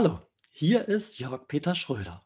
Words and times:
Hallo, 0.00 0.20
hier 0.52 0.86
ist 0.86 1.18
Jörg-Peter 1.18 1.74
Schröder. 1.74 2.24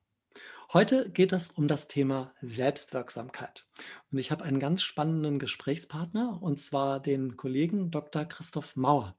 Heute 0.75 1.09
geht 1.09 1.33
es 1.33 1.53
um 1.53 1.69
das 1.69 1.89
Thema 1.89 2.35
Selbstwirksamkeit. 2.43 3.67
Und 4.11 4.19
ich 4.19 4.31
habe 4.31 4.45
einen 4.45 4.59
ganz 4.59 4.83
spannenden 4.83 5.39
Gesprächspartner, 5.39 6.43
und 6.43 6.61
zwar 6.61 7.01
den 7.01 7.39
Kollegen 7.39 7.91
Dr. 7.91 8.27
Christoph 8.27 8.77
Mauer. 8.77 9.17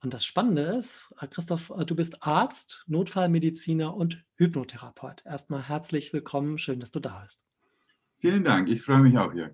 Und 0.00 0.14
das 0.14 0.24
Spannende 0.24 0.62
ist, 0.62 1.12
äh, 1.20 1.26
Christoph, 1.26 1.68
äh, 1.68 1.84
du 1.84 1.94
bist 1.94 2.22
Arzt, 2.22 2.84
Notfallmediziner 2.86 3.94
und 3.94 4.24
Hypnotherapeut. 4.36 5.22
Erstmal 5.26 5.68
herzlich 5.68 6.14
willkommen, 6.14 6.56
schön, 6.56 6.80
dass 6.80 6.92
du 6.92 7.00
da 7.00 7.20
bist. 7.24 7.44
Vielen 8.14 8.42
Dank, 8.42 8.70
ich 8.70 8.80
freue 8.80 9.00
mich 9.00 9.18
auch, 9.18 9.34
Jörg. 9.34 9.52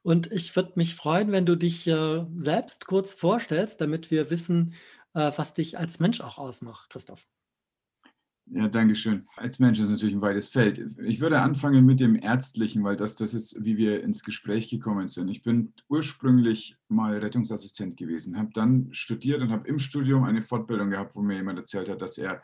Und 0.00 0.32
ich 0.32 0.56
würde 0.56 0.72
mich 0.76 0.94
freuen, 0.94 1.30
wenn 1.30 1.44
du 1.44 1.56
dich 1.56 1.86
äh, 1.88 2.24
selbst 2.38 2.86
kurz 2.86 3.12
vorstellst, 3.12 3.82
damit 3.82 4.10
wir 4.10 4.30
wissen, 4.30 4.72
was 5.16 5.54
dich 5.54 5.78
als 5.78 6.00
Mensch 6.00 6.20
auch 6.20 6.38
ausmacht, 6.38 6.90
Christoph. 6.90 7.24
Ja, 8.46 8.68
danke 8.68 8.94
schön. 8.94 9.26
Als 9.36 9.58
Mensch 9.58 9.80
ist 9.80 9.88
natürlich 9.88 10.14
ein 10.14 10.20
weites 10.20 10.48
Feld. 10.48 10.78
Ich 11.02 11.20
würde 11.20 11.40
anfangen 11.40 11.86
mit 11.86 11.98
dem 11.98 12.14
Ärztlichen, 12.14 12.84
weil 12.84 12.96
das, 12.96 13.16
das 13.16 13.32
ist, 13.32 13.64
wie 13.64 13.78
wir 13.78 14.02
ins 14.02 14.22
Gespräch 14.22 14.68
gekommen 14.68 15.08
sind. 15.08 15.28
Ich 15.28 15.42
bin 15.42 15.72
ursprünglich 15.88 16.76
mal 16.88 17.16
Rettungsassistent 17.16 17.96
gewesen, 17.96 18.36
habe 18.36 18.50
dann 18.52 18.88
studiert 18.92 19.40
und 19.40 19.50
habe 19.50 19.66
im 19.66 19.78
Studium 19.78 20.24
eine 20.24 20.42
Fortbildung 20.42 20.90
gehabt, 20.90 21.16
wo 21.16 21.22
mir 21.22 21.36
jemand 21.36 21.58
erzählt 21.58 21.88
hat, 21.88 22.02
dass 22.02 22.18
er 22.18 22.42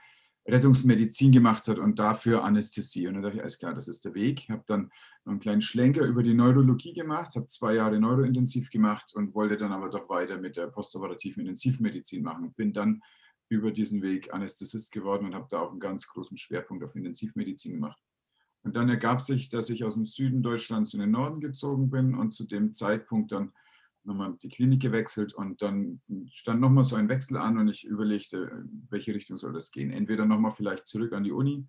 Rettungsmedizin 0.49 1.33
gemacht 1.33 1.69
hat 1.69 1.79
und 1.79 1.99
dafür 1.99 2.45
Anästhesie. 2.45 3.07
Und 3.07 3.15
dann 3.15 3.23
dachte 3.23 3.37
ich, 3.37 3.43
alles 3.43 3.59
klar, 3.59 3.75
das 3.75 3.87
ist 3.87 4.05
der 4.07 4.15
Weg. 4.15 4.45
Ich 4.45 4.51
habe 4.51 4.65
dann 4.67 4.91
einen 5.27 5.39
kleinen 5.39 5.61
Schlenker 5.61 6.07
über 6.07 6.23
die 6.23 6.35
Neurologie 6.35 6.95
gemacht, 6.95 7.37
habe 7.37 7.47
zwei 7.47 7.75
Jahre 7.75 8.01
neurointensiv 8.01 8.71
gemacht 8.71 9.13
und 9.15 9.35
wollte 9.35 9.59
dann 9.59 9.73
aber 9.73 9.91
doch 9.91 10.09
weiter 10.09 10.39
mit 10.39 10.57
der 10.57 10.69
postoperativen 10.69 11.43
Intensivmedizin 11.43 12.23
machen. 12.23 12.55
Bin 12.55 12.73
dann 12.73 13.03
über 13.51 13.73
diesen 13.73 14.01
Weg 14.01 14.33
Anästhesist 14.33 14.93
geworden 14.93 15.27
und 15.27 15.35
habe 15.35 15.49
da 15.51 15.61
auch 15.61 15.73
einen 15.73 15.81
ganz 15.81 16.07
großen 16.07 16.39
Schwerpunkt 16.39 16.83
auf 16.85 16.95
Intensivmedizin 16.95 17.75
gemacht. 17.75 18.01
Und 18.63 18.77
dann 18.77 18.89
ergab 18.89 19.21
sich, 19.21 19.49
dass 19.49 19.71
ich 19.71 19.85
aus 19.85 19.95
dem 19.95 20.05
Süden 20.05 20.43
Deutschlands 20.43 20.95
in 20.95 21.01
den 21.01 21.11
Norden 21.11 21.41
gezogen 21.41 21.91
bin 21.91 22.15
und 22.15 22.33
zu 22.33 22.45
dem 22.45 22.73
Zeitpunkt 22.73 23.33
dann 23.33 23.53
nochmal 24.05 24.37
die 24.43 24.49
Klinik 24.49 24.81
gewechselt 24.81 25.35
und 25.35 25.61
dann 25.63 26.01
stand 26.31 26.61
nochmal 26.61 26.85
so 26.85 26.97
ein 26.97 27.09
Wechsel 27.09 27.37
an 27.37 27.59
und 27.59 27.69
ich 27.69 27.85
überlegte, 27.85 28.65
welche 28.89 29.15
Richtung 29.15 29.37
soll 29.37 29.53
das 29.53 29.73
gehen. 29.73 29.91
Entweder 29.91 30.25
nochmal 30.27 30.53
vielleicht 30.53 30.87
zurück 30.87 31.13
an 31.13 31.25
die 31.25 31.33
Uni 31.33 31.67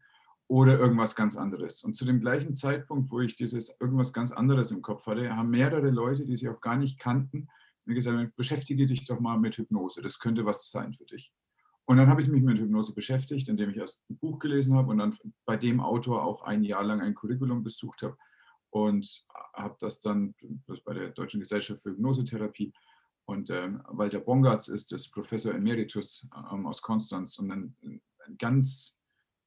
oder 0.48 0.78
irgendwas 0.80 1.16
ganz 1.16 1.36
anderes. 1.36 1.84
Und 1.84 1.96
zu 1.96 2.06
dem 2.06 2.20
gleichen 2.20 2.56
Zeitpunkt, 2.56 3.10
wo 3.10 3.22
ich 3.22 3.36
dieses 3.36 3.76
irgendwas 3.80 4.14
ganz 4.14 4.32
anderes 4.32 4.72
im 4.72 4.82
Kopf 4.82 5.08
hatte, 5.08 5.36
haben 5.36 5.50
mehrere 5.50 5.90
Leute, 5.90 6.26
die 6.26 6.38
sich 6.38 6.50
auch 6.50 6.62
gar 6.62 6.78
nicht 6.78 7.00
kannten, 7.00 7.48
mir 7.86 7.96
gesagt, 7.96 8.36
beschäftige 8.36 8.86
dich 8.86 9.06
doch 9.06 9.20
mal 9.20 9.40
mit 9.40 9.58
Hypnose, 9.58 10.02
das 10.02 10.20
könnte 10.20 10.46
was 10.46 10.70
sein 10.70 10.94
für 10.94 11.06
dich. 11.06 11.34
Und 11.92 11.98
dann 11.98 12.08
habe 12.08 12.22
ich 12.22 12.30
mich 12.30 12.42
mit 12.42 12.58
Hypnose 12.58 12.94
beschäftigt, 12.94 13.50
indem 13.50 13.72
ich 13.72 13.76
erst 13.76 14.10
ein 14.10 14.18
Buch 14.18 14.40
gelesen 14.40 14.78
habe 14.78 14.92
und 14.92 15.00
dann 15.00 15.14
bei 15.46 15.58
dem 15.58 15.82
Autor 15.82 16.24
auch 16.24 16.42
ein 16.42 16.64
Jahr 16.64 16.86
lang 16.86 17.02
ein 17.02 17.14
Curriculum 17.14 17.64
besucht 17.64 18.02
habe 18.02 18.18
und 18.70 19.26
habe 19.54 19.76
das 19.78 20.00
dann 20.00 20.34
das 20.68 20.80
bei 20.80 20.94
der 20.94 21.10
Deutschen 21.10 21.42
Gesellschaft 21.42 21.84
für 21.84 21.90
Hypnosetherapie. 21.90 22.72
Und 23.26 23.50
ähm, 23.50 23.84
Walter 23.90 24.22
Bongartz 24.22 24.70
ist 24.70 24.94
das 24.94 25.10
Professor 25.10 25.54
Emeritus 25.54 26.26
ähm, 26.54 26.66
aus 26.66 26.82
Konstanz 26.82 27.38
und 27.40 27.52
ein, 27.52 27.76
ein, 27.84 28.02
ganz 28.38 28.98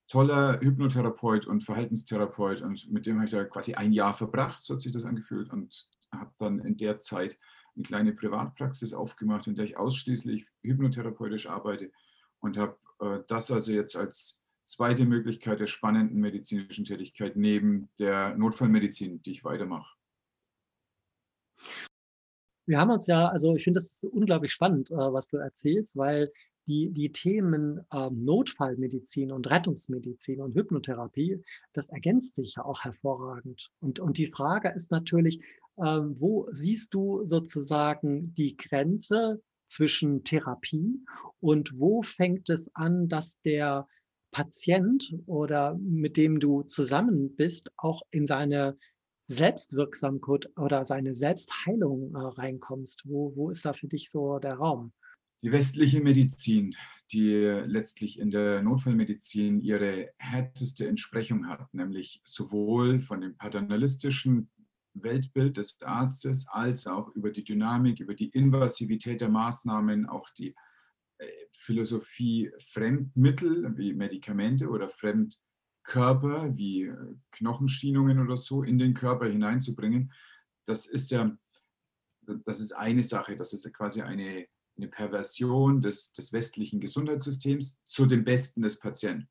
toller 0.09 0.61
Hypnotherapeut 0.61 1.47
und 1.47 1.62
Verhaltenstherapeut. 1.62 2.61
Und 2.61 2.93
mit 2.93 3.06
dem 3.06 3.16
habe 3.16 3.25
ich 3.25 3.31
da 3.32 3.43
quasi 3.44 3.72
ein 3.72 3.94
Jahr 3.94 4.12
verbracht, 4.12 4.61
so 4.61 4.75
hat 4.75 4.82
sich 4.82 4.93
das 4.93 5.06
angefühlt. 5.06 5.50
Und 5.50 5.88
habe 6.12 6.34
dann 6.37 6.59
in 6.59 6.76
der 6.76 7.00
Zeit 7.00 7.38
eine 7.75 7.84
kleine 7.84 8.12
Privatpraxis 8.12 8.93
aufgemacht, 8.93 9.47
in 9.47 9.55
der 9.55 9.65
ich 9.65 9.78
ausschließlich 9.78 10.47
hypnotherapeutisch 10.61 11.49
arbeite 11.49 11.91
und 12.44 12.59
habe 12.59 12.77
äh, 13.00 13.21
das 13.27 13.50
also 13.50 13.72
jetzt 13.72 13.97
als 13.97 14.41
zweite 14.65 15.05
Möglichkeit 15.05 15.60
der 15.60 15.66
spannenden 15.66 16.21
medizinischen 16.21 16.84
Tätigkeit 16.84 17.37
neben 17.37 17.88
der 17.99 18.37
Notfallmedizin, 18.37 19.22
die 19.22 19.32
ich 19.32 19.44
weitermache. 19.44 19.97
Wir 22.66 22.78
haben 22.78 22.91
uns 22.91 23.06
ja, 23.06 23.28
also 23.28 23.56
ich 23.56 23.65
finde 23.65 23.78
das 23.78 24.05
unglaublich 24.05 24.53
spannend, 24.53 24.91
äh, 24.91 24.94
was 24.94 25.28
du 25.28 25.38
erzählst, 25.38 25.97
weil 25.97 26.32
die, 26.66 26.91
die 26.91 27.12
Themen 27.12 27.81
äh, 27.93 28.10
Notfallmedizin 28.10 29.32
und 29.32 29.50
Rettungsmedizin 29.50 30.41
und 30.41 30.55
Hypnotherapie, 30.55 31.43
das 31.72 31.91
ergänzt 31.91 32.37
sich 32.37 32.55
ja 32.56 32.65
auch 32.65 32.82
hervorragend. 32.84 33.71
Und, 33.81 34.00
und 34.00 34.16
die 34.16 34.28
Frage 34.28 34.71
ist 34.71 34.91
natürlich, 34.91 35.41
äh, 35.76 35.82
wo 35.82 36.49
siehst 36.53 36.94
du 36.94 37.26
sozusagen 37.26 38.34
die 38.34 38.56
Grenze 38.56 39.43
zwischen 39.69 40.25
Therapie 40.25 41.01
und 41.41 41.73
wo 41.79 42.03
fängt 42.03 42.51
es 42.51 42.71
an, 42.75 43.09
dass 43.09 43.41
der 43.43 43.87
Patient 44.33 45.15
oder 45.27 45.79
mit 45.81 46.17
dem 46.17 46.41
du 46.41 46.63
zusammen 46.63 47.37
bist, 47.37 47.71
auch 47.77 48.03
in 48.11 48.27
seine 48.27 48.77
Selbstwirksamkeit 49.29 50.51
oder 50.57 50.85
seine 50.85 51.15
Selbstheilung 51.15 52.15
äh, 52.15 52.19
reinkommst? 52.19 53.03
Wo, 53.05 53.33
wo 53.37 53.51
ist 53.51 53.65
da 53.65 53.73
für 53.73 53.89
dich 53.89 54.11
so 54.11 54.39
der 54.39 54.55
Raum? 54.55 54.93
Die 55.43 55.53
westliche 55.53 56.01
Medizin, 56.01 56.75
die 57.13 57.31
letztlich 57.67 58.19
in 58.19 58.31
der 58.31 58.63
Notfallmedizin 58.63 59.61
ihre 59.61 60.11
härteste 60.17 60.89
Entsprechung 60.89 61.49
hat, 61.49 61.73
nämlich 61.73 62.23
sowohl 62.25 62.99
von 62.99 63.21
dem 63.21 63.37
paternalistischen 63.37 64.51
Weltbild 64.94 65.56
des 65.56 65.81
Arztes 65.82 66.47
als 66.49 66.87
auch 66.87 67.09
über 67.10 67.31
die 67.31 67.44
Dynamik, 67.44 68.00
über 68.00 68.15
die 68.15 68.28
Invasivität 68.28 69.21
der 69.21 69.28
Maßnahmen, 69.28 70.06
auch 70.06 70.28
die 70.31 70.55
äh, 71.19 71.27
Philosophie 71.53 72.53
Fremdmittel 72.59 73.77
wie 73.77 73.94
Medikamente 73.94 74.69
oder 74.69 74.88
Fremdkörper 74.88 76.56
wie 76.56 76.84
äh, 76.84 77.15
Knochenschienungen 77.32 78.21
oder 78.21 78.37
so 78.37 78.62
in 78.62 78.78
den 78.78 78.94
Körper 78.94 79.27
hineinzubringen. 79.27 80.12
Das 80.66 80.87
ist 80.87 81.11
ja, 81.11 81.37
das 82.22 82.61
ist 82.61 82.72
eine 82.72 83.03
Sache, 83.03 83.37
das 83.37 83.53
ist 83.53 83.71
quasi 83.75 84.03
eine, 84.03 84.47
eine 84.76 84.88
Perversion 84.88 85.81
des, 85.82 86.12
des 86.12 86.32
westlichen 86.32 86.81
Gesundheitssystems 86.81 87.81
zu 87.84 88.06
dem 88.06 88.25
Besten 88.25 88.62
des 88.62 88.78
Patienten. 88.78 89.28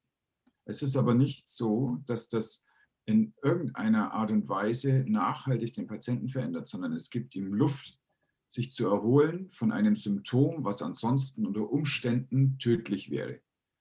Es 0.65 0.81
ist 0.81 0.95
aber 0.95 1.13
nicht 1.13 1.47
so, 1.47 1.97
dass 2.05 2.29
das 2.29 2.65
in 3.05 3.33
irgendeiner 3.41 4.13
Art 4.13 4.31
und 4.31 4.47
Weise 4.47 5.05
nachhaltig 5.07 5.73
den 5.73 5.87
Patienten 5.87 6.29
verändert, 6.29 6.67
sondern 6.67 6.93
es 6.93 7.09
gibt 7.09 7.35
ihm 7.35 7.53
Luft, 7.53 7.99
sich 8.47 8.71
zu 8.71 8.87
erholen 8.87 9.49
von 9.49 9.71
einem 9.71 9.95
Symptom, 9.95 10.63
was 10.63 10.81
ansonsten 10.81 11.45
unter 11.45 11.71
Umständen 11.71 12.59
tödlich 12.59 13.09
wäre. 13.09 13.39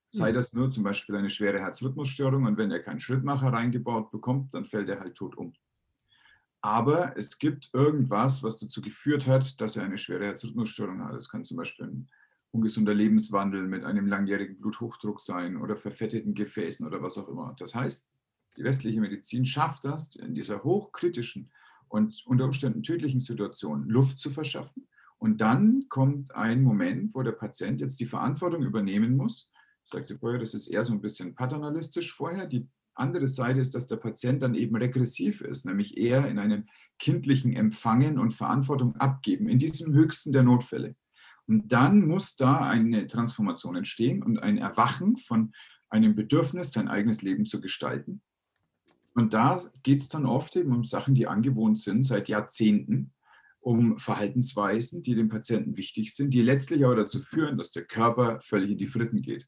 Sei 0.09 0.31
mhm. 0.31 0.34
das 0.34 0.53
nur 0.53 0.71
zum 0.71 0.82
Beispiel 0.82 1.15
eine 1.16 1.31
schwere 1.31 1.61
Herzrhythmusstörung 1.61 2.44
und 2.44 2.56
wenn 2.56 2.71
er 2.71 2.81
keinen 2.81 3.00
Schrittmacher 3.00 3.53
reingebaut 3.53 4.11
bekommt, 4.11 4.55
dann 4.55 4.65
fällt 4.65 4.88
er 4.88 5.00
halt 5.00 5.15
tot 5.15 5.37
um. 5.37 5.53
Aber 6.62 7.17
es 7.17 7.38
gibt 7.38 7.70
irgendwas, 7.73 8.43
was 8.43 8.58
dazu 8.58 8.81
geführt 8.81 9.26
hat, 9.26 9.61
dass 9.61 9.76
er 9.76 9.85
eine 9.85 9.99
schwere 9.99 10.26
Herzrhythmusstörung 10.26 11.02
hat. 11.02 11.14
Es 11.14 11.29
kann 11.29 11.44
zum 11.44 11.56
Beispiel 11.56 11.87
ein 11.87 12.08
ungesunder 12.52 12.94
Lebenswandel 12.94 13.67
mit 13.67 13.85
einem 13.85 14.06
langjährigen 14.06 14.61
Bluthochdruck 14.61 15.20
sein 15.20 15.56
oder 15.56 15.75
verfetteten 15.75 16.35
Gefäßen 16.35 16.87
oder 16.87 17.02
was 17.02 17.19
auch 17.19 17.29
immer. 17.29 17.55
Das 17.58 17.75
heißt, 17.75 18.12
die 18.56 18.64
westliche 18.64 19.00
Medizin 19.00 19.44
schafft 19.44 19.84
das, 19.84 20.14
in 20.16 20.34
dieser 20.34 20.62
hochkritischen 20.62 21.50
und 21.88 22.22
unter 22.26 22.44
Umständen 22.44 22.82
tödlichen 22.82 23.20
Situation 23.20 23.88
Luft 23.88 24.19
zu 24.19 24.31
verschaffen. 24.31 24.88
Und 25.19 25.40
dann 25.40 25.87
kommt 25.88 26.34
ein 26.34 26.62
Moment, 26.62 27.14
wo 27.14 27.22
der 27.22 27.32
Patient 27.32 27.81
jetzt 27.81 28.00
die 28.00 28.06
Verantwortung 28.06 28.62
übernehmen 28.62 29.16
muss. 29.16 29.52
Ich 29.84 29.93
sagte 29.93 30.19
vorher, 30.19 30.40
das 30.40 30.54
ist 30.54 30.69
eher 30.69 30.82
so 30.84 30.93
ein 30.93 31.00
bisschen 31.00 31.34
paternalistisch 31.34 32.12
vorher. 32.12 32.46
Die 32.46 32.66
andere 32.94 33.28
Seite 33.28 33.60
ist, 33.60 33.75
dass 33.75 33.87
der 33.87 33.96
Patient 33.96 34.43
dann 34.43 34.54
eben 34.54 34.76
regressiv 34.76 35.40
ist, 35.40 35.64
nämlich 35.64 35.96
eher 35.96 36.26
in 36.28 36.38
einem 36.38 36.66
kindlichen 36.99 37.54
Empfangen 37.54 38.19
und 38.19 38.32
Verantwortung 38.32 38.96
abgeben, 38.96 39.49
in 39.49 39.58
diesem 39.58 39.93
höchsten 39.94 40.32
der 40.32 40.43
Notfälle. 40.43 40.96
Und 41.46 41.72
dann 41.72 42.06
muss 42.06 42.37
da 42.37 42.60
eine 42.60 43.06
Transformation 43.06 43.76
entstehen 43.76 44.22
und 44.22 44.38
ein 44.38 44.58
Erwachen 44.58 45.16
von 45.16 45.52
einem 45.88 46.14
Bedürfnis, 46.14 46.72
sein 46.72 46.88
eigenes 46.88 47.22
Leben 47.22 47.46
zu 47.46 47.60
gestalten. 47.60 48.22
Und 49.14 49.35
da 49.35 49.61
geht 49.82 50.00
es 50.00 50.09
dann 50.09 50.26
oft 50.26 50.56
eben 50.56 50.73
um 50.73 50.85
Sachen, 50.85 51.14
die 51.14 51.26
angewohnt 51.26 51.79
sind 51.79 52.03
seit 52.03 52.29
Jahrzehnten 52.29 53.12
um 53.61 53.97
Verhaltensweisen, 53.99 55.03
die 55.03 55.14
dem 55.14 55.29
Patienten 55.29 55.76
wichtig 55.76 56.14
sind, 56.14 56.35
die 56.35 56.43
letztlich 56.43 56.85
aber 56.85 56.97
dazu 56.97 57.20
führen, 57.20 57.59
dass 57.59 57.70
der 57.70 57.85
Körper 57.85 58.41
völlig 58.41 58.70
in 58.70 58.79
die 58.79 58.87
Fritten 58.87 59.23
geht. 59.23 59.47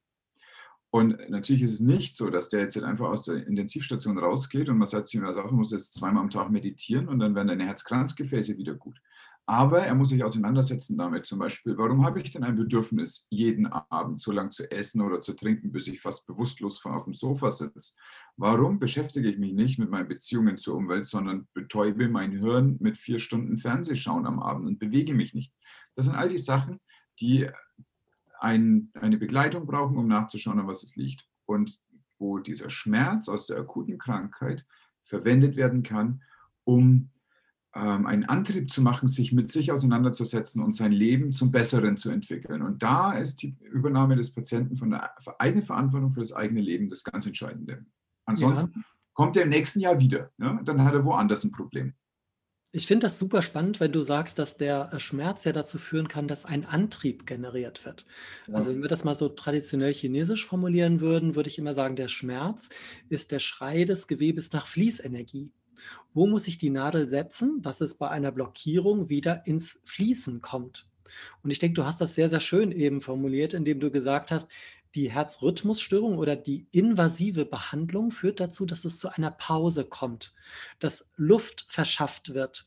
Und 0.91 1.19
natürlich 1.29 1.63
ist 1.63 1.73
es 1.73 1.81
nicht 1.81 2.17
so, 2.17 2.31
dass 2.31 2.49
der 2.49 2.61
jetzt 2.61 2.81
einfach 2.81 3.09
aus 3.09 3.25
der 3.25 3.45
Intensivstation 3.49 4.17
rausgeht 4.17 4.69
und 4.69 4.79
man 4.79 4.87
sagt 4.87 5.09
sich, 5.09 5.21
also, 5.21 5.43
muss 5.51 5.73
jetzt 5.73 5.95
zweimal 5.95 6.23
am 6.23 6.31
Tag 6.31 6.51
meditieren 6.51 7.09
und 7.09 7.19
dann 7.19 7.35
werden 7.35 7.49
deine 7.49 7.67
Herzkranzgefäße 7.67 8.57
wieder 8.57 8.75
gut. 8.75 9.01
Aber 9.47 9.81
er 9.81 9.95
muss 9.95 10.09
sich 10.09 10.25
auseinandersetzen 10.25 10.97
damit 10.97 11.27
zum 11.27 11.39
Beispiel, 11.39 11.77
warum 11.77 12.05
habe 12.05 12.21
ich 12.21 12.31
denn 12.31 12.45
ein 12.45 12.57
Bedürfnis, 12.57 13.27
jeden 13.29 13.67
Abend 13.67 14.19
so 14.19 14.33
lange 14.33 14.49
zu 14.49 14.71
essen 14.71 15.03
oder 15.03 15.21
zu 15.21 15.35
trinken, 15.35 15.71
bis 15.71 15.87
ich 15.87 16.01
fast 16.01 16.27
bewusstlos 16.27 16.83
auf 16.87 17.05
dem 17.05 17.13
Sofa 17.13 17.51
sitze? 17.51 17.93
Warum 18.37 18.79
beschäftige 18.79 19.29
ich 19.29 19.39
mich 19.39 19.53
nicht 19.53 19.79
mit 19.79 19.91
meinen 19.91 20.09
Beziehungen 20.09 20.57
zur 20.57 20.77
Umwelt, 20.77 21.05
sondern 21.05 21.47
betäube 21.53 22.09
mein 22.09 22.33
Hirn 22.33 22.79
mit 22.81 22.97
vier 22.97 23.19
Stunden 23.19 23.59
Fernsehschauen 23.59 24.27
am 24.27 24.41
Abend 24.41 24.65
und 24.65 24.79
bewege 24.79 25.15
mich 25.15 25.35
nicht? 25.35 25.53
Das 25.95 26.07
sind 26.07 26.15
all 26.15 26.31
die 26.31 26.39
Sachen, 26.39 26.81
die 27.21 27.49
ein, 28.41 28.91
eine 28.95 29.19
Begleitung 29.19 29.67
brauchen, 29.67 29.99
um 29.99 30.09
nachzuschauen, 30.09 30.59
an 30.59 30.67
was 30.67 30.83
es 30.83 30.97
liegt. 30.97 31.27
Und 31.45 31.83
wo 32.19 32.39
dieser 32.39 32.71
Schmerz 32.71 33.29
aus 33.29 33.47
der 33.47 33.59
akuten 33.59 33.99
Krankheit 33.99 34.65
verwendet 35.03 35.57
werden 35.57 35.83
kann, 35.83 36.23
um 36.65 37.11
einen 37.81 38.25
Antrieb 38.25 38.71
zu 38.71 38.83
machen, 38.83 39.09
sich 39.09 39.33
mit 39.33 39.49
sich 39.49 39.73
auseinanderzusetzen 39.73 40.63
und 40.63 40.73
sein 40.73 40.93
Leben 40.93 41.33
zum 41.33 41.51
Besseren 41.51 41.97
zu 41.97 42.11
entwickeln. 42.11 42.63
Und 42.63 42.83
da 42.83 43.13
ist 43.13 43.43
die 43.43 43.57
Übernahme 43.61 44.15
des 44.15 44.33
Patienten 44.33 44.77
von 44.77 44.91
der 44.91 45.11
eigenen 45.39 45.63
Verantwortung 45.63 46.13
für 46.13 46.21
das 46.21 46.33
eigene 46.33 46.61
Leben 46.61 46.89
das 46.89 47.03
ganz 47.03 47.27
Entscheidende. 47.27 47.85
Ansonsten 48.27 48.73
ja. 48.77 48.83
kommt 49.13 49.37
er 49.37 49.43
im 49.43 49.49
nächsten 49.49 49.81
Jahr 49.81 49.99
wieder. 49.99 50.31
Ja? 50.39 50.61
Dann 50.65 50.85
hat 50.85 50.95
er 50.95 51.05
woanders 51.05 51.43
ein 51.43 51.51
Problem. 51.51 51.95
Ich 52.77 52.89
finde 52.89 53.07
das 53.07 53.21
super 53.21 53.41
spannend, 53.41 53.79
wenn 53.79 53.93
du 53.93 54.03
sagst, 54.03 54.37
dass 54.41 54.57
der 54.57 54.93
äh, 54.93 54.99
Schmerz 54.99 55.45
ja 55.45 55.53
dazu 55.53 55.79
führen 55.79 56.09
kann, 56.09 56.27
dass 56.27 56.45
ein 56.45 56.65
Antrieb 56.65 57.25
generiert 57.25 57.85
wird. 57.85 58.05
Ja. 58.49 58.55
Also 58.55 58.73
wenn 58.73 58.83
wir 58.83 58.89
das 58.89 59.05
mal 59.05 59.15
so 59.15 59.29
traditionell 59.29 59.95
chinesisch 59.95 60.45
formulieren 60.45 61.01
würden, 61.01 61.37
würde 61.37 61.49
ich 61.49 61.59
immer 61.59 61.73
sagen, 61.73 61.95
der 61.95 62.09
Schmerz 62.09 62.71
ist 63.09 63.31
der 63.31 63.39
Schrei 63.39 63.85
des 63.85 64.09
Gewebes 64.09 64.53
nach 64.53 64.67
Fließenergie. 64.67 65.53
Wo 66.13 66.27
muss 66.27 66.47
ich 66.47 66.59
die 66.59 66.71
Nadel 66.71 67.09
setzen, 67.09 67.63
dass 67.63 67.81
es 67.81 67.95
bei 67.95 68.09
einer 68.09 68.33
Blockierung 68.33 69.09
wieder 69.09 69.47
ins 69.47 69.81
Fließen 69.85 70.41
kommt? 70.41 70.87
Und 71.43 71.51
ich 71.51 71.59
denke, 71.59 71.75
du 71.75 71.85
hast 71.85 72.01
das 72.01 72.15
sehr, 72.15 72.31
sehr 72.31 72.41
schön 72.41 72.73
eben 72.73 73.01
formuliert, 73.01 73.55
indem 73.55 73.81
du 73.81 73.91
gesagt 73.91 74.31
hast, 74.31 74.49
die 74.95 75.11
Herzrhythmusstörung 75.11 76.19
oder 76.19 76.37
die 76.37 76.67
invasive 76.71 77.45
Behandlung 77.45 78.11
führt 78.11 78.41
dazu, 78.41 78.65
dass 78.65 78.85
es 78.85 78.99
zu 78.99 79.09
einer 79.09 79.31
Pause 79.31 79.85
kommt, 79.85 80.35
dass 80.79 81.11
Luft 81.17 81.67
verschafft 81.69 82.33
wird. 82.35 82.67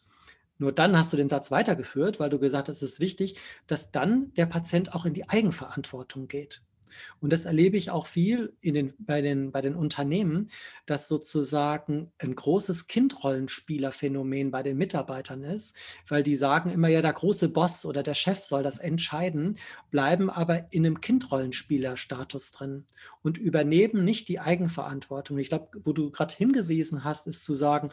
Nur 0.59 0.71
dann 0.71 0.97
hast 0.97 1.13
du 1.13 1.17
den 1.17 1.29
Satz 1.29 1.51
weitergeführt, 1.51 2.19
weil 2.19 2.29
du 2.29 2.39
gesagt 2.39 2.67
hast, 2.67 2.81
es 2.81 2.93
ist 2.93 2.99
wichtig, 2.99 3.39
dass 3.67 3.91
dann 3.91 4.33
der 4.33 4.47
Patient 4.47 4.93
auch 4.93 5.05
in 5.05 5.13
die 5.13 5.29
Eigenverantwortung 5.29 6.27
geht. 6.27 6.63
Und 7.19 7.33
das 7.33 7.45
erlebe 7.45 7.77
ich 7.77 7.91
auch 7.91 8.07
viel 8.07 8.53
in 8.61 8.73
den, 8.73 8.93
bei, 8.97 9.21
den, 9.21 9.51
bei 9.51 9.61
den 9.61 9.75
Unternehmen, 9.75 10.49
dass 10.85 11.07
sozusagen 11.07 12.11
ein 12.17 12.35
großes 12.35 12.87
Kindrollenspielerphänomen 12.87 14.51
bei 14.51 14.63
den 14.63 14.77
Mitarbeitern 14.77 15.43
ist, 15.43 15.75
weil 16.07 16.23
die 16.23 16.35
sagen 16.35 16.69
immer, 16.69 16.87
ja, 16.87 17.01
der 17.01 17.13
große 17.13 17.49
Boss 17.49 17.85
oder 17.85 18.03
der 18.03 18.13
Chef 18.13 18.43
soll 18.43 18.63
das 18.63 18.79
entscheiden, 18.79 19.57
bleiben 19.91 20.29
aber 20.29 20.71
in 20.71 20.85
einem 20.85 21.01
Kindrollenspielerstatus 21.01 22.51
drin 22.51 22.85
und 23.21 23.37
übernehmen 23.37 24.03
nicht 24.03 24.27
die 24.27 24.39
Eigenverantwortung. 24.39 25.37
Ich 25.37 25.49
glaube, 25.49 25.69
wo 25.83 25.93
du 25.93 26.11
gerade 26.11 26.35
hingewiesen 26.35 27.03
hast, 27.03 27.27
ist 27.27 27.43
zu 27.43 27.53
sagen, 27.53 27.89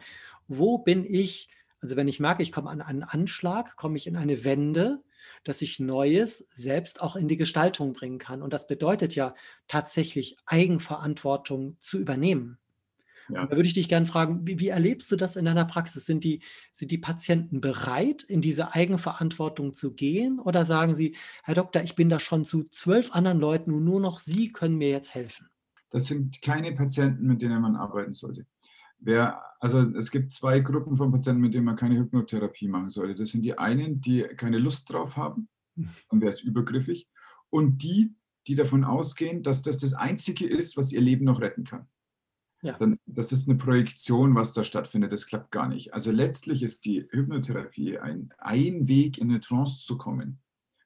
wo 0.49 0.79
bin 0.79 1.05
ich, 1.05 1.49
also 1.81 1.97
wenn 1.97 2.09
ich 2.09 2.21
merke, 2.21 2.43
ich 2.43 2.53
komme 2.53 2.71
an 2.71 2.81
einen 2.81 3.03
Anschlag, 3.03 3.77
komme 3.77 3.97
ich 3.97 4.07
in 4.07 4.17
eine 4.17 4.45
Wende, 4.45 5.03
dass 5.45 5.63
ich 5.63 5.81
Neues 5.81 6.39
selbst 6.51 7.01
auch 7.01 7.17
in 7.17 7.29
die 7.29 7.37
Gestaltung 7.37 7.93
bringen 7.93 8.19
kann. 8.19 8.43
Und 8.43 8.53
das 8.53 8.67
bedeutet 8.67 9.15
ja 9.15 9.35
tatsächlich 9.69 10.37
Eigenverantwortung 10.47 11.77
zu 11.81 11.99
übernehmen. 11.99 12.59
Ja. 13.29 13.47
Da 13.47 13.57
würde 13.57 13.67
ich 13.67 13.75
dich 13.75 13.89
gerne 13.89 14.07
fragen, 14.07 14.47
wie, 14.47 14.59
wie, 14.61 14.69
erlebst 14.69 15.11
du 15.11 15.17
das 15.17 15.37
in 15.37 15.45
deiner 15.45 15.65
Praxis? 15.65 16.05
Sind 16.05 16.25
die, 16.25 16.41
sind 16.73 16.91
die 16.91 16.99
Patienten 16.99 17.61
bereit, 17.61 18.23
in 18.23 18.41
diese 18.41 18.75
Eigenverantwortung 18.75 19.73
zu 19.73 19.95
gehen? 19.95 20.39
Oder 20.39 20.67
sagen 20.67 20.95
sie, 20.95 21.17
Herr 21.43 21.55
Doktor, 21.55 21.83
ich 21.83 21.95
bin 21.95 22.09
da 22.09 22.21
schon 22.21 22.45
zu 22.45 22.65
zwölf 22.65 23.15
anderen 23.15 23.41
Leuten 23.41 23.73
und 23.73 23.85
nur 23.85 24.01
noch 24.01 24.19
Sie 24.19 24.53
können 24.53 24.77
mir 24.77 24.91
jetzt 24.91 25.15
helfen? 25.15 25.49
Das 25.91 26.07
sind 26.07 26.43
keine 26.43 26.73
Patienten, 26.73 27.27
mit 27.27 27.41
denen 27.41 27.63
man 27.63 27.77
arbeiten 27.77 28.13
sollte. 28.13 28.47
Wer, 28.99 29.43
also 29.61 29.81
es 29.81 30.11
gibt 30.11 30.33
zwei 30.33 30.61
Gruppen 30.61 30.97
von 30.97 31.13
Patienten, 31.13 31.43
mit 31.43 31.55
denen 31.55 31.67
man 31.67 31.77
keine 31.77 31.99
Hypnotherapie 31.99 32.69
machen 32.69 32.91
sollte. 32.91 33.15
Das 33.15 33.31
sind 33.31 33.43
die 33.43 33.59
einen, 33.59 34.01
die 34.01 34.23
keine 34.23 34.59
Lust 34.59 34.91
drauf 34.91 35.17
haben, 35.17 35.49
dann 35.77 36.21
wäre 36.21 36.31
es 36.31 36.43
übergriffig, 36.43 37.09
und 37.51 37.83
die, 37.83 38.15
die 38.47 38.55
davon 38.55 38.85
ausgehen, 38.85 39.43
dass 39.43 39.63
das 39.63 39.79
das 39.79 39.95
Einzige 39.95 40.47
ist, 40.47 40.77
was 40.77 40.93
ihr 40.93 41.01
Leben 41.01 41.25
noch 41.25 41.41
retten 41.41 41.65
kann. 41.65 41.89
Ja. 42.63 42.79
Dann, 42.79 42.99
das 43.05 43.31
ist 43.31 43.49
eine 43.49 43.59
Projektion, 43.59 44.35
was 44.35 44.55
da 44.55 44.65
stattfindet. 44.65 45.13
Das 45.13 45.27
klappt 45.27 45.51
gar 45.51 45.69
nicht. 45.69 45.93
Also 45.93 46.11
letztlich 46.11 46.63
ist 46.63 46.87
die 46.87 47.07
Hypnotherapie 47.11 47.99
ein, 47.99 48.33
ein 48.39 48.89
Weg, 48.89 49.19
in 49.19 49.29
eine 49.29 49.41
Trance 49.41 49.85
zu 49.85 49.99
kommen. 49.99 50.41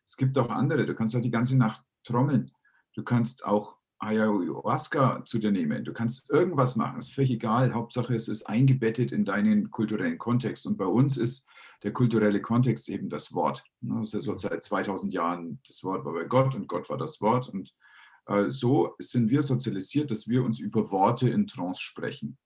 Es 0.05 0.16
gibt 0.16 0.37
auch 0.38 0.50
andere. 0.50 0.87
Du 0.87 0.94
kannst 0.94 1.14
auch 1.14 1.20
die 1.20 1.31
ganze 1.31 1.56
Nacht 1.56 1.84
trommeln. 2.02 2.50
Du 2.94 3.05
kannst 3.05 3.44
auch 3.44 3.78
Ayahuasca 4.00 5.25
zu 5.25 5.39
dir 5.39 5.50
nehmen. 5.50 5.85
Du 5.85 5.93
kannst 5.93 6.31
irgendwas 6.31 6.77
machen, 6.77 6.99
ist 6.99 7.12
völlig 7.12 7.33
egal. 7.33 7.75
Hauptsache, 7.75 8.15
es 8.15 8.29
ist 8.29 8.45
eingebettet 8.45 9.12
in 9.12 9.25
deinen 9.25 9.71
kulturellen 9.71 10.19
Kontext. 10.19 10.67
Und 10.67 10.77
bei 10.77 10.87
uns 10.87 11.17
ist 11.17 11.47
der 11.83 11.93
kulturelle 11.93 12.41
Kontext 12.41 12.89
eben 12.89 13.09
das 13.09 13.35
Wort. 13.35 13.65
Das 13.81 14.09
ist 14.09 14.12
ja 14.15 14.21
so 14.21 14.37
seit 14.37 14.62
2000 14.62 15.12
Jahren, 15.12 15.61
das 15.67 15.83
Wort 15.85 16.05
war 16.05 16.12
bei 16.12 16.25
Gott 16.25 16.55
und 16.55 16.69
Gott 16.69 16.89
war 16.91 16.99
das 16.99 17.21
Wort. 17.21 17.49
Und 17.49 17.75
äh, 18.27 18.50
so 18.50 18.95
sind 18.99 19.31
wir 19.31 19.43
sozialisiert, 19.43 20.11
dass 20.11 20.29
wir 20.29 20.44
uns 20.44 20.61
über 20.61 20.91
Worte 20.91 21.29
in 21.29 21.47
Trance 21.47 21.81
sprechen. 21.81 22.39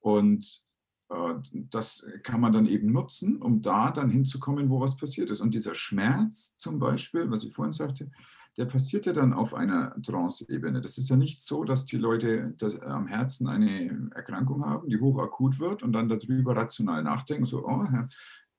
Und 0.00 0.62
äh, 1.10 1.34
das 1.52 2.06
kann 2.22 2.40
man 2.40 2.52
dann 2.52 2.66
eben 2.66 2.92
nutzen, 2.92 3.40
um 3.42 3.60
da 3.60 3.90
dann 3.90 4.10
hinzukommen, 4.10 4.70
wo 4.70 4.80
was 4.80 4.96
passiert 4.96 5.30
ist. 5.30 5.40
Und 5.40 5.54
dieser 5.54 5.74
Schmerz 5.74 6.56
zum 6.56 6.78
Beispiel, 6.78 7.30
was 7.30 7.44
ich 7.44 7.54
vorhin 7.54 7.72
sagte, 7.72 8.10
der 8.56 8.66
passiert 8.66 9.06
ja 9.06 9.12
dann 9.12 9.32
auf 9.32 9.54
einer 9.54 9.94
Trance-Ebene. 10.02 10.80
Das 10.82 10.98
ist 10.98 11.08
ja 11.08 11.16
nicht 11.16 11.40
so, 11.40 11.64
dass 11.64 11.86
die 11.86 11.96
Leute 11.96 12.54
das, 12.58 12.78
am 12.80 13.06
Herzen 13.06 13.48
eine 13.48 14.10
Erkrankung 14.14 14.64
haben, 14.64 14.88
die 14.88 15.00
hochakut 15.00 15.58
wird 15.58 15.82
und 15.82 15.92
dann 15.92 16.08
darüber 16.08 16.54
rational 16.54 17.02
nachdenken, 17.02 17.46
so, 17.46 17.66
oh, 17.66 17.86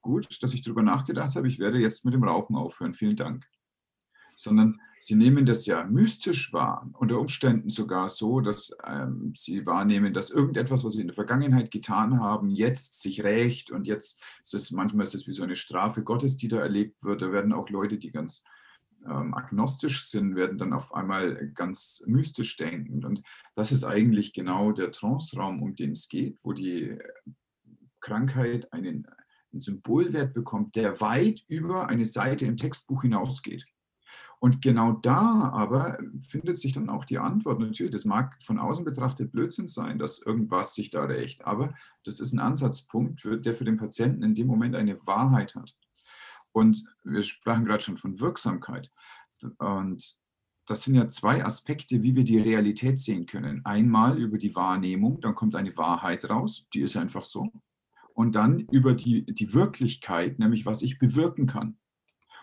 gut, 0.02 0.42
dass 0.42 0.54
ich 0.54 0.62
darüber 0.62 0.82
nachgedacht 0.82 1.36
habe, 1.36 1.48
ich 1.48 1.60
werde 1.60 1.78
jetzt 1.78 2.06
mit 2.06 2.14
dem 2.14 2.24
Rauchen 2.24 2.56
aufhören, 2.56 2.94
vielen 2.94 3.16
Dank. 3.16 3.48
Sondern 4.36 4.82
sie 5.00 5.14
nehmen 5.14 5.46
das 5.46 5.68
ja 5.68 5.86
mystisch 5.86 6.52
wahr, 6.54 6.90
unter 6.94 7.20
Umständen 7.20 7.70
sogar 7.70 8.10
so, 8.10 8.42
dass 8.42 8.76
ähm, 8.86 9.34
sie 9.38 9.64
wahrnehmen, 9.68 10.12
dass 10.12 10.32
irgendetwas, 10.32 10.84
was 10.84 10.94
sie 10.94 11.02
in 11.02 11.08
der 11.08 11.14
Vergangenheit 11.14 11.70
getan 11.70 12.20
haben, 12.20 12.50
jetzt 12.50 13.00
sich 13.00 13.24
rächt 13.24 13.70
und 13.70 13.86
jetzt 13.86 14.24
ist 14.44 14.56
es 14.56 14.72
manchmal 14.72 15.04
ist 15.04 15.14
es 15.14 15.28
wie 15.28 15.34
so 15.34 15.44
eine 15.44 15.56
Strafe 15.56 16.04
Gottes, 16.04 16.36
die 16.38 16.48
da 16.48 16.58
erlebt 16.58 17.04
wird. 17.04 17.22
Da 17.22 17.32
werden 17.32 17.54
auch 17.54 17.70
Leute, 17.70 18.00
die 18.00 18.12
ganz 18.12 18.44
ähm, 19.06 19.34
agnostisch 19.34 20.08
sind, 20.08 20.36
werden 20.36 20.58
dann 20.58 20.74
auf 20.74 20.94
einmal 20.94 21.52
ganz 21.54 22.04
mystisch 22.08 22.58
denken. 22.58 23.04
Und 23.06 23.24
das 23.56 23.72
ist 23.72 23.84
eigentlich 23.84 24.34
genau 24.34 24.72
der 24.72 24.92
Trance-Raum, 24.92 25.62
um 25.62 25.76
den 25.76 25.92
es 25.92 26.10
geht, 26.10 26.40
wo 26.44 26.54
die 26.54 26.98
Krankheit 28.00 28.72
einen, 28.74 29.08
einen 29.52 29.60
Symbolwert 29.60 30.34
bekommt, 30.34 30.76
der 30.76 31.00
weit 31.02 31.44
über 31.48 31.88
eine 31.88 32.06
Seite 32.06 32.46
im 32.46 32.58
Textbuch 32.58 33.04
hinausgeht. 33.04 33.66
Und 34.44 34.62
genau 34.62 34.92
da 34.92 35.52
aber 35.54 35.98
findet 36.20 36.58
sich 36.58 36.74
dann 36.74 36.90
auch 36.90 37.06
die 37.06 37.18
Antwort. 37.18 37.62
Natürlich, 37.62 37.94
das 37.94 38.04
mag 38.04 38.38
von 38.44 38.60
außen 38.60 38.84
betrachtet 38.84 39.32
Blödsinn 39.32 39.70
sein, 39.70 40.00
dass 40.00 40.22
irgendwas 40.22 40.76
sich 40.76 40.90
da 40.90 41.06
rächt, 41.06 41.46
aber 41.46 41.74
das 42.04 42.20
ist 42.20 42.34
ein 42.34 42.40
Ansatzpunkt, 42.40 43.24
der 43.24 43.56
für 43.56 43.64
den 43.64 43.78
Patienten 43.78 44.22
in 44.22 44.36
dem 44.36 44.48
Moment 44.48 44.76
eine 44.76 45.00
Wahrheit 45.08 45.56
hat. 45.56 45.74
Und 46.54 46.84
wir 47.04 47.24
sprachen 47.24 47.66
gerade 47.66 47.84
schon 47.84 47.98
von 47.98 48.20
Wirksamkeit. 48.20 48.90
Und 49.58 50.24
das 50.66 50.84
sind 50.84 50.96
ja 50.96 51.10
zwei 51.10 51.44
Aspekte, 51.44 52.04
wie 52.04 52.16
wir 52.16 52.24
die 52.24 52.40
Realität 52.40 53.00
sehen 53.00 53.26
können. 53.26 53.66
Einmal 53.66 54.18
über 54.18 54.38
die 54.38 54.56
Wahrnehmung, 54.56 55.20
dann 55.20 55.36
kommt 55.36 55.56
eine 55.56 55.76
Wahrheit 55.76 56.30
raus, 56.30 56.68
die 56.74 56.82
ist 56.82 56.96
einfach 56.96 57.26
so. 57.26 57.52
Und 58.14 58.36
dann 58.36 58.60
über 58.60 58.94
die, 58.94 59.26
die 59.26 59.54
Wirklichkeit, 59.54 60.40
nämlich 60.40 60.66
was 60.66 60.82
ich 60.84 61.00
bewirken 61.00 61.48
kann. 61.48 61.78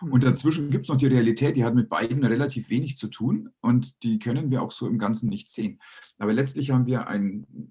Und 0.01 0.23
mhm. 0.23 0.27
dazwischen 0.27 0.69
gibt 0.69 0.83
es 0.83 0.89
noch 0.89 0.97
die 0.97 1.07
Realität, 1.07 1.55
die 1.55 1.63
hat 1.63 1.75
mit 1.75 1.89
beiden 1.89 2.23
relativ 2.23 2.69
wenig 2.69 2.97
zu 2.97 3.07
tun 3.07 3.49
und 3.61 4.03
die 4.03 4.19
können 4.19 4.49
wir 4.49 4.61
auch 4.61 4.71
so 4.71 4.87
im 4.87 4.97
Ganzen 4.97 5.29
nicht 5.29 5.49
sehen. 5.49 5.79
Aber 6.17 6.33
letztlich 6.33 6.71
haben 6.71 6.87
wir 6.87 7.07
ein, 7.07 7.69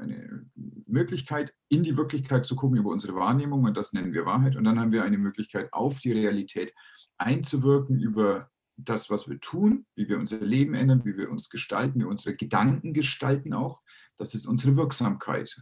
eine 0.00 0.46
Möglichkeit, 0.86 1.54
in 1.68 1.82
die 1.82 1.96
Wirklichkeit 1.96 2.44
zu 2.46 2.56
gucken 2.56 2.78
über 2.78 2.90
unsere 2.90 3.14
Wahrnehmung 3.14 3.64
und 3.64 3.76
das 3.76 3.92
nennen 3.92 4.12
wir 4.12 4.26
Wahrheit. 4.26 4.56
Und 4.56 4.64
dann 4.64 4.80
haben 4.80 4.92
wir 4.92 5.04
eine 5.04 5.18
Möglichkeit, 5.18 5.72
auf 5.72 6.00
die 6.00 6.12
Realität 6.12 6.74
einzuwirken 7.18 8.00
über 8.00 8.50
das, 8.76 9.10
was 9.10 9.28
wir 9.28 9.38
tun, 9.40 9.86
wie 9.94 10.08
wir 10.08 10.18
unser 10.18 10.40
Leben 10.40 10.74
ändern, 10.74 11.04
wie 11.04 11.16
wir 11.16 11.30
uns 11.30 11.50
gestalten, 11.50 12.00
wie 12.00 12.04
unsere 12.04 12.34
Gedanken 12.34 12.94
gestalten 12.94 13.52
auch. 13.52 13.80
Das 14.16 14.34
ist 14.34 14.46
unsere 14.46 14.76
Wirksamkeit. 14.76 15.54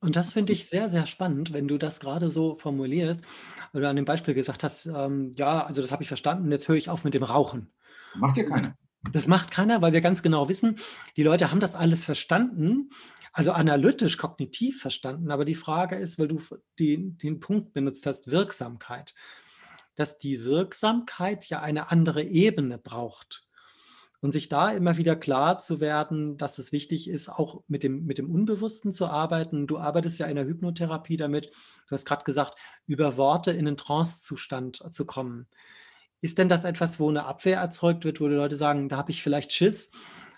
Und 0.00 0.16
das 0.16 0.32
finde 0.32 0.52
ich 0.52 0.68
sehr, 0.68 0.88
sehr 0.88 1.06
spannend, 1.06 1.52
wenn 1.52 1.68
du 1.68 1.78
das 1.78 2.00
gerade 2.00 2.30
so 2.30 2.56
formulierst, 2.58 3.22
weil 3.72 3.82
du 3.82 3.88
an 3.88 3.96
dem 3.96 4.04
Beispiel 4.04 4.34
gesagt 4.34 4.62
hast, 4.64 4.86
ähm, 4.86 5.32
ja, 5.34 5.64
also 5.64 5.80
das 5.82 5.90
habe 5.90 6.02
ich 6.02 6.08
verstanden, 6.08 6.50
jetzt 6.52 6.68
höre 6.68 6.76
ich 6.76 6.90
auf 6.90 7.04
mit 7.04 7.14
dem 7.14 7.22
Rauchen. 7.22 7.72
Macht 8.14 8.36
ja 8.36 8.44
keiner. 8.44 8.76
Das 9.10 9.26
macht 9.26 9.50
keiner, 9.50 9.82
weil 9.82 9.92
wir 9.92 10.00
ganz 10.00 10.22
genau 10.22 10.48
wissen, 10.48 10.76
die 11.16 11.24
Leute 11.24 11.50
haben 11.50 11.60
das 11.60 11.74
alles 11.74 12.04
verstanden, 12.04 12.90
also 13.32 13.52
analytisch, 13.52 14.18
kognitiv 14.18 14.80
verstanden. 14.80 15.30
Aber 15.30 15.44
die 15.44 15.54
Frage 15.54 15.96
ist, 15.96 16.18
weil 16.18 16.28
du 16.28 16.40
die, 16.78 17.16
den 17.16 17.40
Punkt 17.40 17.72
benutzt 17.72 18.06
hast, 18.06 18.30
Wirksamkeit, 18.30 19.14
dass 19.96 20.18
die 20.18 20.44
Wirksamkeit 20.44 21.46
ja 21.48 21.60
eine 21.60 21.90
andere 21.90 22.22
Ebene 22.22 22.78
braucht. 22.78 23.46
Und 24.22 24.30
sich 24.30 24.48
da 24.48 24.70
immer 24.70 24.96
wieder 24.96 25.16
klar 25.16 25.58
zu 25.58 25.80
werden, 25.80 26.38
dass 26.38 26.58
es 26.58 26.70
wichtig 26.72 27.10
ist, 27.10 27.28
auch 27.28 27.64
mit 27.66 27.82
dem, 27.82 28.06
mit 28.06 28.18
dem 28.18 28.30
Unbewussten 28.30 28.92
zu 28.92 29.08
arbeiten. 29.08 29.66
Du 29.66 29.78
arbeitest 29.78 30.20
ja 30.20 30.26
in 30.26 30.36
der 30.36 30.46
Hypnotherapie 30.46 31.16
damit, 31.16 31.50
du 31.88 31.90
hast 31.90 32.06
gerade 32.06 32.22
gesagt, 32.22 32.56
über 32.86 33.16
Worte 33.16 33.50
in 33.50 33.66
einen 33.66 33.76
Trance-Zustand 33.76 34.84
zu 34.90 35.06
kommen. 35.06 35.48
Ist 36.20 36.38
denn 36.38 36.48
das 36.48 36.62
etwas, 36.62 37.00
wo 37.00 37.08
eine 37.08 37.26
Abwehr 37.26 37.58
erzeugt 37.58 38.04
wird, 38.04 38.20
wo 38.20 38.28
die 38.28 38.36
Leute 38.36 38.56
sagen, 38.56 38.88
da 38.88 38.96
habe 38.96 39.10
ich 39.10 39.24
vielleicht 39.24 39.52
Schiss? 39.52 39.90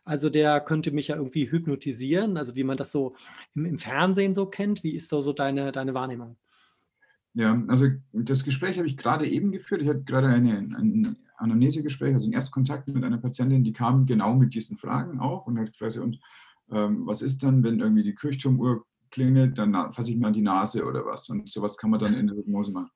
Also 0.05 0.31
der 0.31 0.61
könnte 0.61 0.91
mich 0.91 1.09
ja 1.09 1.17
irgendwie 1.17 1.51
hypnotisieren, 1.51 2.37
also 2.39 2.57
wie 2.57 2.65
man 2.65 2.79
das 2.79 2.91
so 2.91 3.15
im, 3.55 3.67
im 3.67 3.79
Fernsehen 3.79 4.35
so 4.35 4.47
kennt. 4.47 4.83
Wie 4.83 4.95
ist 4.95 5.13
da 5.13 5.21
so 5.21 5.35
deine, 5.35 5.73
deine 5.73 5.93
Wahrnehmung? 5.95 6.37
Ja, 7.35 7.63
also 7.67 7.89
das 8.13 8.45
Gespräch 8.45 8.77
habe 8.79 8.87
ich 8.87 8.97
gerade 8.97 9.27
eben 9.27 9.51
geführt. 9.51 9.83
Ich 9.83 9.89
hatte 9.89 10.05
gerade 10.05 10.29
eine, 10.29 10.57
ein 10.59 11.17
Anamnesegespräch, 11.37 12.13
also 12.13 12.27
einen 12.27 12.35
Erstkontakt 12.35 12.89
mit 12.89 13.03
einer 13.03 13.19
Patientin, 13.19 13.65
die 13.65 13.73
kam 13.73 14.07
genau 14.07 14.35
mit 14.35 14.55
diesen 14.55 14.77
Fragen 14.77 15.19
auch 15.19 15.47
und 15.47 15.59
hat 15.59 15.73
gefragt, 15.73 15.97
und 15.97 16.21
ähm, 16.71 17.07
was 17.07 17.23
ist 17.23 17.43
dann, 17.43 17.65
wenn 17.65 17.81
irgendwie 17.81 18.05
die 18.05 18.15
Kirchturmuhr 18.15 18.85
klingelt, 19.11 19.59
dann 19.59 19.73
fasse 19.93 20.11
ich 20.11 20.17
mir 20.17 20.29
an 20.29 20.33
die 20.33 20.43
Nase 20.43 20.85
oder 20.85 21.05
was. 21.05 21.29
Und 21.29 21.51
sowas 21.51 21.77
kann 21.77 21.91
man 21.91 22.01
dann 22.01 22.15
in 22.15 22.29
der 22.29 22.37
Hypnose 22.37 22.73
machen 22.73 22.91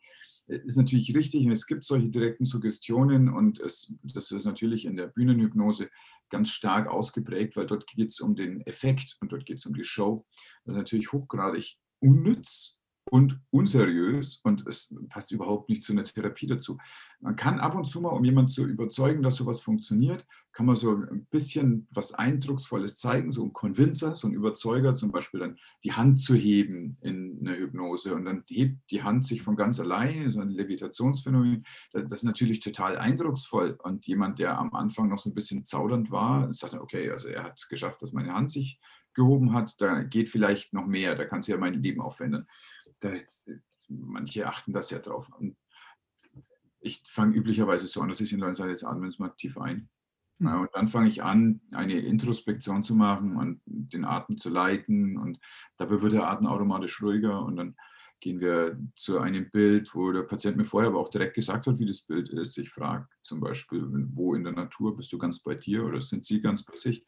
ist 0.49 0.77
natürlich 0.77 1.15
richtig 1.15 1.45
und 1.45 1.53
es 1.53 1.67
gibt 1.67 1.85
solche 1.85 2.09
direkten 2.09 2.47
Suggestionen 2.47 3.29
und 3.29 3.61
es, 3.61 3.93
das 4.03 4.31
ist 4.31 4.47
natürlich 4.47 4.87
in 4.87 4.97
der 4.97 5.09
Bühnenhypnose 5.09 5.91
ganz 6.31 6.49
stark 6.51 6.89
ausgeprägt, 6.89 7.57
weil 7.57 7.67
dort 7.67 7.87
geht 7.87 8.09
es 8.09 8.21
um 8.21 8.35
den 8.35 8.63
Effekt 8.63 9.17
und 9.21 9.33
dort 9.33 9.47
geht 9.47 9.59
es 9.59 9.67
um 9.67 9.75
die 9.75 9.85
Show. 9.85 10.25
Das 10.65 10.75
ist 10.75 10.79
natürlich 10.79 11.13
hochgradig 11.13 11.77
unnütz 12.01 12.78
und 13.11 13.41
unseriös 13.51 14.41
und 14.43 14.67
es 14.67 14.95
passt 15.09 15.33
überhaupt 15.33 15.69
nicht 15.69 15.83
zu 15.83 15.93
einer 15.93 16.05
Therapie 16.05 16.47
dazu. 16.47 16.79
Man 17.21 17.37
kann 17.37 17.59
ab 17.59 17.75
und 17.75 17.87
zu 17.87 18.01
mal, 18.01 18.11
um 18.11 18.25
jemanden 18.25 18.49
zu 18.49 18.67
überzeugen, 18.67 19.23
dass 19.23 19.37
sowas 19.37 19.61
funktioniert, 19.61 20.27
kann 20.53 20.67
man 20.67 20.77
so 20.77 20.93
ein 20.93 21.27
bisschen 21.31 21.87
was 21.91 22.15
Eindrucksvolles 22.15 22.99
zeigen, 22.99 23.31
so 23.31 23.45
ein 23.45 23.53
Convincer, 23.53 24.17
so 24.17 24.29
ein 24.29 24.35
Überzeuger, 24.35 24.95
zum 24.95 25.13
Beispiel 25.13 25.41
dann 25.41 25.57
die 25.85 25.93
Hand 25.93 26.21
zu 26.21 26.35
heben 26.35 26.97
in 27.01 27.39
einer 27.41 27.57
Hypnose 27.57 28.15
und 28.15 28.25
dann 28.25 28.45
hebt 28.49 28.91
die 28.91 29.03
Hand 29.03 29.25
sich 29.25 29.43
von 29.43 29.57
ganz 29.57 29.81
alleine, 29.81 30.31
so 30.31 30.41
ein 30.41 30.51
Levitationsphänomen. 30.51 31.65
Das 31.93 32.13
ist 32.13 32.25
natürlich 32.25 32.61
total 32.61 32.99
eindrucksvoll 32.99 33.79
und 33.83 34.07
jemand, 34.07 34.39
der 34.39 34.59
am 34.59 34.75
Anfang 34.75 35.09
noch 35.09 35.19
so 35.19 35.31
ein 35.31 35.35
bisschen 35.35 35.65
zaudernd 35.65 36.11
war, 36.11 36.53
sagt, 36.53 36.75
okay, 36.75 37.11
also 37.11 37.29
er 37.29 37.45
hat 37.45 37.59
es 37.59 37.69
geschafft, 37.69 38.03
dass 38.03 38.13
meine 38.13 38.35
Hand 38.35 38.51
sich 38.51 38.81
gehoben 39.15 39.53
hat, 39.53 39.81
da 39.81 40.03
geht 40.03 40.29
vielleicht 40.29 40.73
noch 40.73 40.87
mehr, 40.87 41.17
da 41.17 41.25
kann 41.25 41.41
sich 41.41 41.53
ja 41.53 41.59
mein 41.59 41.83
Leben 41.83 42.01
aufwenden 42.01 42.47
da, 43.01 43.13
manche 43.89 44.47
achten 44.47 44.73
das 44.73 44.91
ja 44.91 44.99
drauf. 44.99 45.31
Und 45.39 45.57
ich 46.81 47.03
fange 47.07 47.37
üblicherweise 47.37 47.87
so 47.87 48.01
an, 48.01 48.09
dass 48.09 48.21
ich 48.21 48.31
den 48.31 48.41
Leuten 48.41 48.55
sage, 48.55 48.71
jetzt 48.71 48.85
atmen 48.85 49.11
Sie 49.11 49.21
mal 49.23 49.31
tief 49.31 49.59
ein. 49.59 49.89
Hm. 50.39 50.47
Ja, 50.47 50.61
und 50.61 50.71
dann 50.73 50.89
fange 50.89 51.09
ich 51.09 51.23
an, 51.23 51.61
eine 51.73 51.99
Introspektion 52.01 52.83
zu 52.83 52.95
machen 52.95 53.37
und 53.37 53.61
den 53.67 54.05
Atem 54.05 54.37
zu 54.37 54.51
leiten. 54.51 55.19
Und 55.19 55.39
dabei 55.77 56.01
wird 56.01 56.13
der 56.13 56.29
Atem 56.29 56.47
automatisch 56.47 57.03
ruhiger. 57.03 57.43
Und 57.43 57.57
dann 57.57 57.77
gehen 58.21 58.41
wir 58.41 58.79
zu 58.95 59.19
einem 59.19 59.51
Bild, 59.51 59.95
wo 59.95 60.13
der 60.13 60.23
Patient 60.23 60.57
mir 60.57 60.65
vorher 60.65 60.91
aber 60.91 61.01
auch 61.01 61.09
direkt 61.09 61.35
gesagt 61.35 61.67
hat, 61.67 61.79
wie 61.79 61.87
das 61.87 62.03
Bild 62.03 62.29
ist. 62.31 62.59
Ich 62.59 62.71
frage 62.71 63.07
zum 63.23 63.41
Beispiel, 63.41 63.85
wo 64.15 64.35
in 64.35 64.45
der 64.45 64.53
Natur 64.53 64.97
bist 64.97 65.13
du 65.13 65.19
ganz 65.19 65.43
bei 65.43 65.55
dir 65.55 65.85
oder 65.85 66.03
sind 66.03 66.25
sie 66.25 66.41
ganz 66.41 66.65
bei 66.65 66.75
sich? 66.75 67.05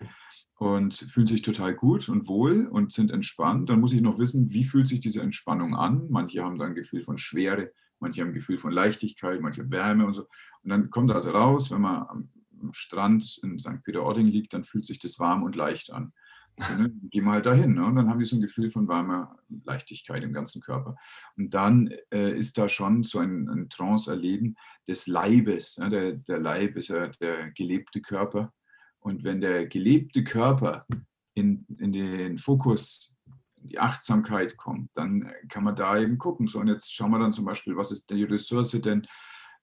Und 0.56 0.94
fühlen 0.94 1.26
sich 1.26 1.42
total 1.42 1.74
gut 1.74 2.08
und 2.08 2.28
wohl 2.28 2.66
und 2.66 2.92
sind 2.92 3.10
entspannt. 3.10 3.70
Dann 3.70 3.80
muss 3.80 3.92
ich 3.92 4.02
noch 4.02 4.18
wissen, 4.18 4.50
wie 4.50 4.64
fühlt 4.64 4.88
sich 4.88 5.00
diese 5.00 5.22
Entspannung 5.22 5.74
an? 5.74 6.06
Manche 6.10 6.42
haben 6.42 6.58
dann 6.58 6.68
ein 6.68 6.74
Gefühl 6.74 7.02
von 7.02 7.18
Schwere, 7.18 7.70
manche 7.98 8.20
haben 8.20 8.28
ein 8.28 8.34
Gefühl 8.34 8.58
von 8.58 8.70
Leichtigkeit, 8.70 9.40
manche 9.40 9.70
Wärme 9.70 10.06
und 10.06 10.14
so. 10.14 10.22
Und 10.62 10.70
dann 10.70 10.90
kommt 10.90 11.10
also 11.10 11.30
raus, 11.30 11.70
wenn 11.70 11.80
man 11.80 12.06
am 12.08 12.28
Strand 12.72 13.40
in 13.42 13.58
St. 13.58 13.82
Peter-Ording 13.84 14.26
liegt, 14.26 14.52
dann 14.52 14.64
fühlt 14.64 14.84
sich 14.84 14.98
das 14.98 15.18
warm 15.18 15.42
und 15.42 15.56
leicht 15.56 15.90
an. 15.92 16.12
Ne? 16.58 16.92
Geh 17.10 17.20
mal 17.20 17.42
dahin. 17.42 17.74
Ne? 17.74 17.84
Und 17.84 17.96
dann 17.96 18.08
haben 18.08 18.18
die 18.18 18.24
so 18.24 18.36
ein 18.36 18.42
Gefühl 18.42 18.70
von 18.70 18.88
warmer 18.88 19.38
Leichtigkeit 19.64 20.22
im 20.22 20.32
ganzen 20.32 20.60
Körper. 20.60 20.96
Und 21.36 21.54
dann 21.54 21.92
äh, 22.12 22.36
ist 22.36 22.58
da 22.58 22.68
schon 22.68 23.02
so 23.02 23.18
ein, 23.18 23.48
ein 23.48 23.68
Trance-Erleben 23.68 24.56
des 24.86 25.06
Leibes. 25.06 25.78
Ne? 25.78 25.90
Der, 25.90 26.12
der 26.12 26.38
Leib 26.38 26.76
ist 26.76 26.88
ja 26.88 27.08
der 27.08 27.50
gelebte 27.52 28.00
Körper. 28.00 28.52
Und 28.98 29.24
wenn 29.24 29.40
der 29.40 29.66
gelebte 29.66 30.24
Körper 30.24 30.84
in, 31.34 31.66
in 31.78 31.92
den 31.92 32.38
Fokus, 32.38 33.16
in 33.56 33.68
die 33.68 33.78
Achtsamkeit 33.78 34.56
kommt, 34.56 34.90
dann 34.94 35.30
kann 35.48 35.64
man 35.64 35.76
da 35.76 35.98
eben 35.98 36.18
gucken. 36.18 36.46
So, 36.46 36.60
und 36.60 36.68
jetzt 36.68 36.94
schauen 36.94 37.10
wir 37.10 37.18
dann 37.18 37.32
zum 37.32 37.46
Beispiel, 37.46 37.76
was 37.76 37.92
ist 37.92 38.10
die 38.10 38.24
Ressource 38.24 38.72
denn, 38.72 39.06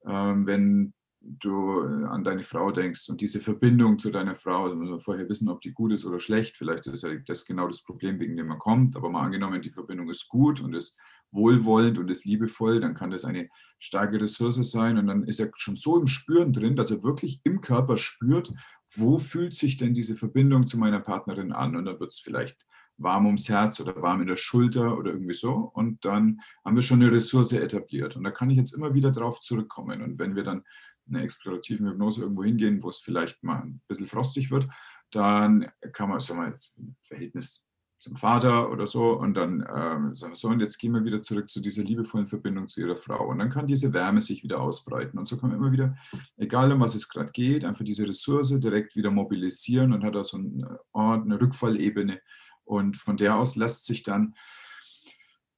ähm, 0.05 0.45
wenn 0.47 0.93
du 1.27 1.81
äh, 1.81 2.05
an 2.05 2.23
deine 2.23 2.43
Frau 2.43 2.71
denkst 2.71 3.09
und 3.09 3.21
diese 3.21 3.39
Verbindung 3.39 3.99
zu 3.99 4.11
deiner 4.11 4.35
Frau, 4.35 4.65
also 4.65 4.99
vorher 4.99 5.27
wissen, 5.27 5.49
ob 5.49 5.61
die 5.61 5.73
gut 5.73 5.91
ist 5.91 6.05
oder 6.05 6.19
schlecht, 6.19 6.57
vielleicht 6.57 6.87
ist 6.87 7.03
ja 7.03 7.13
das 7.25 7.45
genau 7.45 7.67
das 7.67 7.83
Problem, 7.83 8.19
wegen 8.19 8.37
dem 8.37 8.47
man 8.47 8.59
kommt, 8.59 8.95
aber 8.95 9.09
mal 9.09 9.23
angenommen, 9.23 9.61
die 9.61 9.71
Verbindung 9.71 10.09
ist 10.09 10.29
gut 10.29 10.61
und 10.61 10.73
ist 10.73 10.97
wohlwollend 11.31 11.97
und 11.97 12.09
ist 12.09 12.25
liebevoll, 12.25 12.79
dann 12.79 12.93
kann 12.93 13.11
das 13.11 13.25
eine 13.25 13.49
starke 13.79 14.21
Ressource 14.21 14.55
sein 14.71 14.97
und 14.97 15.07
dann 15.07 15.23
ist 15.25 15.39
er 15.39 15.51
schon 15.55 15.75
so 15.75 15.99
im 15.99 16.07
Spüren 16.07 16.53
drin, 16.53 16.75
dass 16.75 16.91
er 16.91 17.03
wirklich 17.03 17.41
im 17.43 17.59
Körper 17.59 17.97
spürt, 17.97 18.51
wo 18.95 19.19
fühlt 19.19 19.53
sich 19.53 19.75
denn 19.75 19.93
diese 19.93 20.15
Verbindung 20.15 20.65
zu 20.65 20.77
meiner 20.77 21.01
Partnerin 21.01 21.51
an 21.51 21.75
und 21.75 21.85
dann 21.85 21.99
wird 21.99 22.13
es 22.13 22.19
vielleicht 22.19 22.65
warm 22.97 23.25
ums 23.27 23.47
Herz 23.47 23.79
oder 23.79 24.01
warm 24.01 24.21
in 24.21 24.27
der 24.27 24.37
Schulter 24.37 24.97
oder 24.97 25.11
irgendwie 25.11 25.33
so. 25.33 25.71
Und 25.73 26.03
dann 26.03 26.41
haben 26.65 26.75
wir 26.75 26.83
schon 26.83 27.01
eine 27.01 27.11
Ressource 27.11 27.53
etabliert. 27.53 28.15
Und 28.15 28.23
da 28.23 28.31
kann 28.31 28.49
ich 28.49 28.57
jetzt 28.57 28.73
immer 28.73 28.93
wieder 28.93 29.11
drauf 29.11 29.39
zurückkommen. 29.39 30.01
Und 30.01 30.19
wenn 30.19 30.35
wir 30.35 30.43
dann 30.43 30.63
einer 31.07 31.23
explorativen 31.23 31.87
Hypnose 31.87 32.21
irgendwo 32.21 32.43
hingehen, 32.43 32.83
wo 32.83 32.89
es 32.89 32.97
vielleicht 32.97 33.43
mal 33.43 33.61
ein 33.61 33.81
bisschen 33.87 34.07
frostig 34.07 34.51
wird, 34.51 34.67
dann 35.11 35.71
kann 35.93 36.09
man, 36.09 36.19
sagen 36.19 36.41
wir 36.41 36.55
Verhältnis 37.01 37.67
zum 37.99 38.15
Vater 38.15 38.71
oder 38.71 38.85
so 38.85 39.13
und 39.13 39.33
dann 39.33 39.65
ähm, 39.73 40.15
sagen 40.15 40.33
wir 40.33 40.35
so, 40.35 40.49
und 40.49 40.59
jetzt 40.59 40.77
gehen 40.77 40.93
wir 40.93 41.03
wieder 41.03 41.21
zurück 41.21 41.49
zu 41.49 41.61
dieser 41.61 41.83
liebevollen 41.83 42.27
Verbindung 42.27 42.67
zu 42.67 42.81
ihrer 42.81 42.95
Frau 42.95 43.27
und 43.27 43.39
dann 43.39 43.49
kann 43.49 43.65
diese 43.65 43.91
Wärme 43.91 44.21
sich 44.21 44.43
wieder 44.43 44.61
ausbreiten 44.61 45.17
und 45.17 45.25
so 45.25 45.37
kann 45.37 45.49
man 45.49 45.57
immer 45.57 45.71
wieder, 45.71 45.95
egal 46.37 46.71
um 46.71 46.79
was 46.79 46.93
es 46.93 47.09
gerade 47.09 47.31
geht, 47.31 47.65
einfach 47.65 47.83
diese 47.83 48.07
Ressource 48.07 48.53
direkt 48.59 48.95
wieder 48.95 49.09
mobilisieren 49.09 49.93
und 49.93 50.03
hat 50.03 50.13
da 50.13 50.23
so 50.23 50.37
einen 50.37 50.65
Ort, 50.91 51.25
eine 51.25 51.41
Rückfallebene 51.41 52.21
und 52.65 52.97
von 52.97 53.17
der 53.17 53.35
aus 53.35 53.55
lässt 53.55 53.85
sich 53.85 54.03
dann 54.03 54.35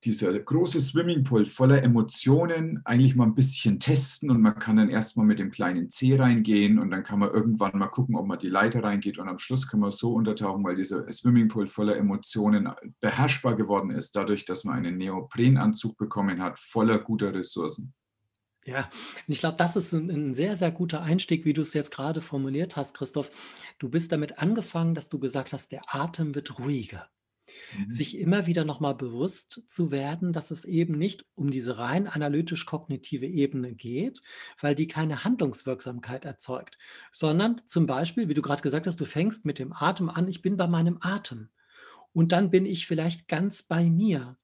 dieser 0.04 0.38
große 0.38 0.80
Swimmingpool 0.80 1.46
voller 1.46 1.84
Emotionen 1.84 2.82
eigentlich 2.86 3.16
mal 3.16 3.26
ein 3.26 3.36
bisschen 3.36 3.80
testen 3.80 4.32
und 4.32 4.42
man 4.42 4.58
kann 4.58 4.78
dann 4.78 4.90
erstmal 4.90 5.26
mit 5.26 5.40
dem 5.40 5.52
kleinen 5.52 5.90
C 5.90 6.16
reingehen 6.16 6.80
und 6.80 6.90
dann 6.90 7.04
kann 7.04 7.20
man 7.20 7.32
irgendwann 7.32 7.78
mal 7.78 7.88
gucken, 7.88 8.16
ob 8.16 8.26
man 8.26 8.40
die 8.40 8.48
Leiter 8.48 8.84
reingeht 8.84 9.18
und 9.18 9.28
am 9.28 9.40
Schluss 9.40 9.68
kann 9.68 9.82
man 9.82 9.92
so 9.92 10.14
untertauchen, 10.14 10.64
weil 10.64 10.76
dieser 10.76 11.12
Swimmingpool 11.12 11.68
voller 11.68 11.98
Emotionen 11.98 12.70
beherrschbar 13.02 13.56
geworden 13.56 13.92
ist, 13.92 14.16
dadurch, 14.16 14.46
dass 14.46 14.64
man 14.64 14.78
einen 14.78 14.98
Neoprenanzug 14.98 15.98
bekommen 15.98 16.42
hat, 16.42 16.58
voller 16.58 17.00
guter 17.00 17.34
Ressourcen. 17.34 17.94
Ja, 18.66 18.90
ich 19.28 19.40
glaube, 19.40 19.58
das 19.58 19.76
ist 19.76 19.94
ein, 19.94 20.10
ein, 20.10 20.34
sehr, 20.34 20.56
sehr 20.56 20.72
guter 20.72 21.02
Einstieg, 21.02 21.44
wie 21.44 21.54
du 21.54 21.62
es 21.62 21.74
jetzt 21.74 21.92
gerade 21.92 22.22
formuliert 22.22 22.76
hast, 22.76 22.96
Christoph. 22.96 23.32
Du 23.80 23.90
bist 23.90 24.12
damit 24.12 24.40
angefangen, 24.40 24.96
dass 24.96 25.10
du 25.10 25.20
gesagt 25.20 25.54
hast, 25.54 25.72
der 25.72 25.82
Atem 25.88 26.36
wird 26.36 26.60
ruhiger. 26.60 27.10
Mhm. 27.78 27.92
Sich 27.92 28.18
immer 28.18 28.46
wieder 28.46 28.66
nochmal 28.66 28.96
bewusst 28.96 29.64
zu 29.68 29.92
werden, 29.92 30.34
dass 30.34 30.52
es 30.52 30.66
eben 30.66 30.98
nicht 30.98 31.26
um 31.36 31.52
diese 31.52 31.78
rein 31.78 32.08
analytisch-kognitive 32.08 33.26
Ebene 33.26 33.74
geht, 33.74 34.22
weil 34.60 34.76
die 34.76 34.88
keine 34.88 35.24
Handlungswirksamkeit 35.24 36.26
erzeugt, 36.26 36.78
sondern 37.12 37.62
zum 37.66 37.86
Beispiel, 37.86 38.30
wie 38.30 38.34
du 38.34 38.42
gerade 38.42 38.62
gesagt 38.62 38.88
hast, 38.88 39.00
du 39.00 39.06
fängst 39.06 39.46
mit 39.46 39.60
dem 39.60 39.74
Atem 39.74 40.10
an, 40.10 40.28
ich 40.28 40.42
bin 40.42 40.58
bei 40.58 40.68
meinem 40.68 40.98
Atem. 41.02 41.50
Und 42.12 42.32
dann 42.32 42.50
bin 42.50 42.66
ich 42.66 42.88
vielleicht 42.88 43.28
ganz 43.28 43.64
bei 43.64 43.90
mir. 43.90 44.36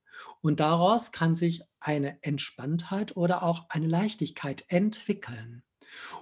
Und 0.41 0.59
daraus 0.59 1.11
kann 1.11 1.35
sich 1.35 1.63
eine 1.79 2.21
Entspanntheit 2.23 3.17
oder 3.17 3.43
auch 3.43 3.69
eine 3.69 3.87
Leichtigkeit 3.87 4.65
entwickeln. 4.67 5.63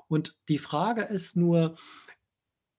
Und 0.08 0.38
die 0.50 0.58
Frage 0.58 1.04
ist 1.04 1.36
nur, 1.36 1.76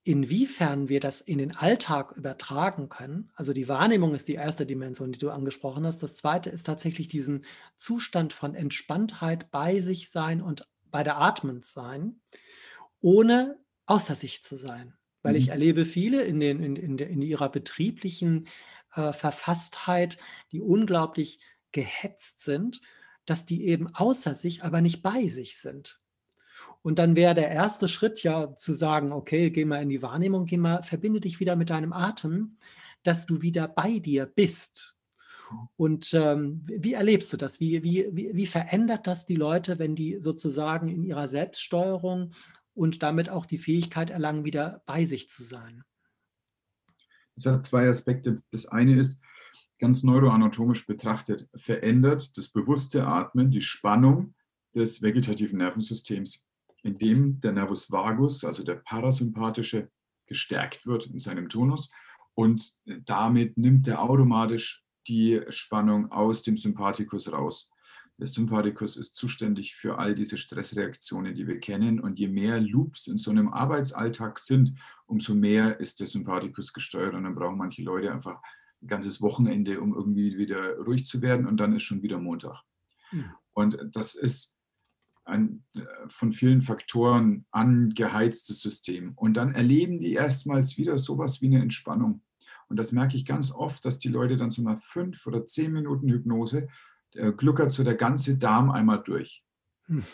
Inwiefern 0.06 0.90
wir 0.90 1.00
das 1.00 1.22
in 1.22 1.38
den 1.38 1.56
Alltag 1.56 2.12
übertragen 2.12 2.90
können, 2.90 3.32
also 3.34 3.54
die 3.54 3.68
Wahrnehmung 3.68 4.14
ist 4.14 4.28
die 4.28 4.34
erste 4.34 4.66
Dimension, 4.66 5.12
die 5.12 5.18
du 5.18 5.30
angesprochen 5.30 5.86
hast. 5.86 6.02
Das 6.02 6.16
zweite 6.16 6.50
ist 6.50 6.64
tatsächlich 6.64 7.08
diesen 7.08 7.46
Zustand 7.78 8.34
von 8.34 8.54
Entspanntheit 8.54 9.50
bei 9.50 9.80
sich 9.80 10.10
sein 10.10 10.42
und 10.42 10.68
bei 10.90 11.02
der 11.02 11.16
Atmen 11.16 11.62
sein, 11.62 12.20
ohne 13.00 13.58
außer 13.86 14.14
sich 14.14 14.42
zu 14.42 14.56
sein. 14.56 14.94
Weil 15.22 15.32
mhm. 15.32 15.38
ich 15.38 15.48
erlebe 15.48 15.86
viele 15.86 16.22
in, 16.22 16.38
den, 16.38 16.62
in, 16.62 16.76
in, 16.76 16.98
in 16.98 17.22
ihrer 17.22 17.48
betrieblichen 17.48 18.46
äh, 18.94 19.14
Verfasstheit, 19.14 20.18
die 20.52 20.60
unglaublich 20.60 21.40
gehetzt 21.72 22.40
sind, 22.40 22.82
dass 23.24 23.46
die 23.46 23.66
eben 23.66 23.88
außer 23.94 24.34
sich, 24.34 24.62
aber 24.64 24.82
nicht 24.82 25.02
bei 25.02 25.28
sich 25.28 25.56
sind. 25.56 26.03
Und 26.82 26.98
dann 26.98 27.16
wäre 27.16 27.34
der 27.34 27.48
erste 27.48 27.88
Schritt 27.88 28.22
ja 28.22 28.54
zu 28.56 28.74
sagen, 28.74 29.12
okay, 29.12 29.50
geh 29.50 29.64
mal 29.64 29.82
in 29.82 29.88
die 29.88 30.02
Wahrnehmung, 30.02 30.44
geh 30.44 30.56
mal, 30.56 30.82
verbinde 30.82 31.20
dich 31.20 31.40
wieder 31.40 31.56
mit 31.56 31.70
deinem 31.70 31.92
Atem, 31.92 32.56
dass 33.02 33.26
du 33.26 33.42
wieder 33.42 33.68
bei 33.68 33.98
dir 33.98 34.26
bist. 34.26 34.96
Und 35.76 36.12
ähm, 36.14 36.62
wie 36.66 36.94
erlebst 36.94 37.32
du 37.32 37.36
das? 37.36 37.60
Wie, 37.60 37.82
wie, 37.82 38.08
wie, 38.12 38.46
verändert 38.46 39.06
das 39.06 39.26
die 39.26 39.36
Leute, 39.36 39.78
wenn 39.78 39.94
die 39.94 40.18
sozusagen 40.20 40.88
in 40.88 41.04
ihrer 41.04 41.28
Selbststeuerung 41.28 42.32
und 42.74 43.02
damit 43.02 43.28
auch 43.28 43.46
die 43.46 43.58
Fähigkeit 43.58 44.10
erlangen, 44.10 44.44
wieder 44.44 44.82
bei 44.86 45.04
sich 45.04 45.28
zu 45.28 45.44
sein? 45.44 45.84
Es 47.36 47.46
hat 47.46 47.64
zwei 47.64 47.88
Aspekte. 47.88 48.42
Das 48.50 48.66
eine 48.66 48.98
ist, 48.98 49.20
ganz 49.78 50.02
neuroanatomisch 50.02 50.86
betrachtet, 50.86 51.48
verändert 51.54 52.36
das 52.38 52.48
bewusste 52.48 53.06
Atmen 53.06 53.50
die 53.50 53.60
Spannung 53.60 54.34
des 54.74 55.02
vegetativen 55.02 55.58
Nervensystems, 55.58 56.46
indem 56.84 57.40
der 57.40 57.52
Nervus 57.52 57.90
vagus, 57.90 58.44
also 58.44 58.62
der 58.62 58.76
parasympathische, 58.76 59.90
gestärkt 60.26 60.86
wird 60.86 61.06
in 61.06 61.18
seinem 61.18 61.50
Tonus 61.50 61.90
und 62.34 62.76
damit 63.04 63.56
nimmt 63.56 63.86
er 63.88 64.02
automatisch 64.02 64.84
die 65.06 65.40
Spannung 65.50 66.10
aus 66.10 66.42
dem 66.42 66.56
Sympathikus 66.56 67.30
raus. 67.30 67.70
Der 68.18 68.26
Sympathikus 68.26 68.96
ist 68.96 69.16
zuständig 69.16 69.74
für 69.74 69.98
all 69.98 70.14
diese 70.14 70.36
Stressreaktionen, 70.36 71.34
die 71.34 71.46
wir 71.46 71.58
kennen. 71.58 71.98
Und 71.98 72.18
je 72.18 72.28
mehr 72.28 72.60
Loops 72.60 73.08
in 73.08 73.16
so 73.16 73.30
einem 73.30 73.52
Arbeitsalltag 73.52 74.38
sind, 74.38 74.78
umso 75.06 75.34
mehr 75.34 75.80
ist 75.80 75.98
der 75.98 76.06
Sympathikus 76.06 76.72
gesteuert. 76.72 77.14
Und 77.14 77.24
dann 77.24 77.34
brauchen 77.34 77.58
manche 77.58 77.82
Leute 77.82 78.12
einfach 78.12 78.40
ein 78.82 78.86
ganzes 78.86 79.20
Wochenende, 79.20 79.80
um 79.80 79.94
irgendwie 79.94 80.38
wieder 80.38 80.76
ruhig 80.78 81.06
zu 81.06 81.22
werden. 81.22 81.46
Und 81.46 81.56
dann 81.56 81.74
ist 81.74 81.82
schon 81.82 82.02
wieder 82.02 82.18
Montag. 82.18 82.62
Mhm. 83.10 83.32
Und 83.52 83.78
das 83.92 84.14
ist 84.14 84.53
ein 85.24 85.64
von 86.08 86.32
vielen 86.32 86.62
Faktoren 86.62 87.46
angeheiztes 87.50 88.60
System. 88.60 89.12
Und 89.16 89.34
dann 89.34 89.54
erleben 89.54 89.98
die 89.98 90.12
erstmals 90.12 90.76
wieder 90.76 90.98
sowas 90.98 91.40
wie 91.40 91.46
eine 91.46 91.62
Entspannung. 91.62 92.22
Und 92.68 92.76
das 92.76 92.92
merke 92.92 93.16
ich 93.16 93.24
ganz 93.24 93.52
oft, 93.52 93.84
dass 93.84 93.98
die 93.98 94.08
Leute 94.08 94.36
dann 94.36 94.50
so 94.50 94.62
nach 94.62 94.78
fünf 94.78 95.26
oder 95.26 95.46
zehn 95.46 95.72
Minuten 95.72 96.08
Hypnose 96.08 96.68
äh, 97.14 97.32
gluckert 97.32 97.72
so 97.72 97.84
der 97.84 97.94
ganze 97.94 98.38
Darm 98.38 98.70
einmal 98.70 99.02
durch. 99.02 99.44
Hm. 99.86 100.04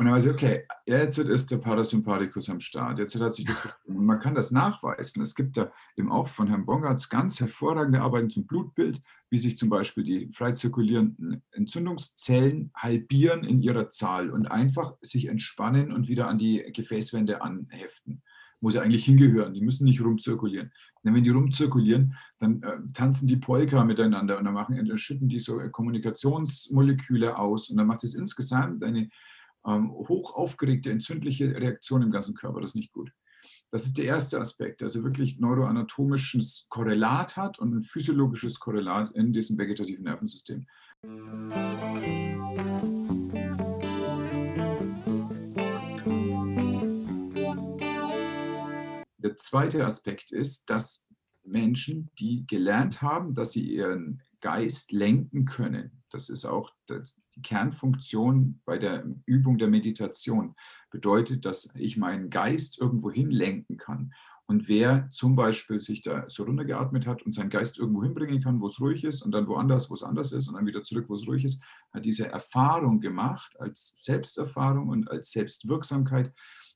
Und 0.00 0.06
dann 0.06 0.14
weiß 0.14 0.24
ich, 0.24 0.30
okay, 0.30 0.64
jetzt 0.86 1.18
ist 1.18 1.50
der 1.50 1.58
Parasympathikus 1.58 2.48
am 2.48 2.58
Start. 2.58 2.98
Jetzt 2.98 3.20
hat 3.20 3.34
sich 3.34 3.44
das 3.44 3.68
und 3.84 4.06
man 4.06 4.18
kann 4.18 4.34
das 4.34 4.50
nachweisen. 4.50 5.20
Es 5.20 5.34
gibt 5.34 5.58
da 5.58 5.70
eben 5.94 6.10
auch 6.10 6.26
von 6.26 6.48
Herrn 6.48 6.64
Bongartz 6.64 7.10
ganz 7.10 7.38
hervorragende 7.38 8.00
Arbeiten 8.00 8.30
zum 8.30 8.46
Blutbild, 8.46 8.98
wie 9.28 9.36
sich 9.36 9.58
zum 9.58 9.68
Beispiel 9.68 10.02
die 10.02 10.30
frei 10.32 10.52
zirkulierenden 10.52 11.42
Entzündungszellen 11.52 12.70
halbieren 12.74 13.44
in 13.44 13.60
ihrer 13.60 13.90
Zahl 13.90 14.30
und 14.30 14.46
einfach 14.46 14.94
sich 15.02 15.26
entspannen 15.26 15.92
und 15.92 16.08
wieder 16.08 16.28
an 16.28 16.38
die 16.38 16.62
Gefäßwände 16.72 17.42
anheften 17.42 18.22
wo 18.62 18.68
sie 18.68 18.78
eigentlich 18.78 19.06
hingehören. 19.06 19.54
Die 19.54 19.62
müssen 19.62 19.86
nicht 19.86 20.02
rumzirkulieren. 20.02 20.70
Denn 21.02 21.14
wenn 21.14 21.24
die 21.24 21.30
rumzirkulieren, 21.30 22.14
dann 22.38 22.62
äh, 22.62 22.76
tanzen 22.92 23.26
die 23.26 23.38
Polka 23.38 23.82
miteinander 23.84 24.36
und 24.36 24.44
dann, 24.44 24.52
machen, 24.52 24.76
dann 24.76 24.98
schütten 24.98 25.30
die 25.30 25.38
so 25.38 25.60
äh, 25.60 25.70
Kommunikationsmoleküle 25.70 27.38
aus 27.38 27.70
und 27.70 27.78
dann 27.78 27.86
macht 27.86 28.04
es 28.04 28.14
insgesamt 28.14 28.82
eine 28.82 29.08
ähm, 29.66 29.90
hoch 29.90 30.34
aufgeregte 30.34 30.90
entzündliche 30.90 31.54
Reaktion 31.54 32.02
im 32.02 32.10
ganzen 32.10 32.34
Körper. 32.34 32.60
Das 32.60 32.70
ist 32.70 32.76
nicht 32.76 32.92
gut. 32.92 33.12
Das 33.70 33.86
ist 33.86 33.98
der 33.98 34.06
erste 34.06 34.40
Aspekt, 34.40 34.82
also 34.82 35.04
wirklich 35.04 35.38
neuroanatomisches 35.38 36.66
Korrelat 36.68 37.36
hat 37.36 37.58
und 37.58 37.74
ein 37.74 37.82
physiologisches 37.82 38.58
Korrelat 38.58 39.12
in 39.12 39.32
diesem 39.32 39.56
vegetativen 39.58 40.04
Nervensystem. 40.04 40.66
Der 49.18 49.36
zweite 49.36 49.84
Aspekt 49.84 50.32
ist, 50.32 50.68
dass 50.68 51.06
Menschen, 51.44 52.10
die 52.18 52.46
gelernt 52.46 53.02
haben, 53.02 53.34
dass 53.34 53.52
sie 53.52 53.74
ihren 53.74 54.22
Geist 54.40 54.92
lenken 54.92 55.44
können, 55.44 56.02
das 56.10 56.28
ist 56.28 56.44
auch 56.44 56.70
die 56.88 57.42
Kernfunktion 57.42 58.60
bei 58.64 58.78
der 58.78 59.04
Übung 59.26 59.58
der 59.58 59.68
Meditation, 59.68 60.54
bedeutet, 60.90 61.44
dass 61.44 61.70
ich 61.74 61.96
meinen 61.96 62.30
Geist 62.30 62.80
irgendwo 62.80 63.10
hinlenken 63.10 63.76
kann. 63.76 64.12
Und 64.46 64.66
wer 64.68 65.08
zum 65.10 65.36
Beispiel 65.36 65.78
sich 65.78 66.02
da 66.02 66.24
so 66.28 66.42
runtergeatmet 66.42 67.06
hat 67.06 67.22
und 67.22 67.30
seinen 67.30 67.50
Geist 67.50 67.78
irgendwo 67.78 68.02
hinbringen 68.02 68.42
kann, 68.42 68.60
wo 68.60 68.66
es 68.66 68.80
ruhig 68.80 69.04
ist 69.04 69.22
und 69.22 69.30
dann 69.30 69.46
woanders, 69.46 69.88
wo 69.90 69.94
es 69.94 70.02
anders 70.02 70.32
ist 70.32 70.48
und 70.48 70.54
dann 70.54 70.66
wieder 70.66 70.82
zurück, 70.82 71.04
wo 71.08 71.14
es 71.14 71.28
ruhig 71.28 71.44
ist, 71.44 71.62
hat 71.92 72.04
diese 72.04 72.26
Erfahrung 72.26 72.98
gemacht 72.98 73.54
als 73.60 73.92
Selbsterfahrung 74.02 74.88
und 74.88 75.08
als 75.08 75.30
Selbstwirksamkeit, 75.30 76.34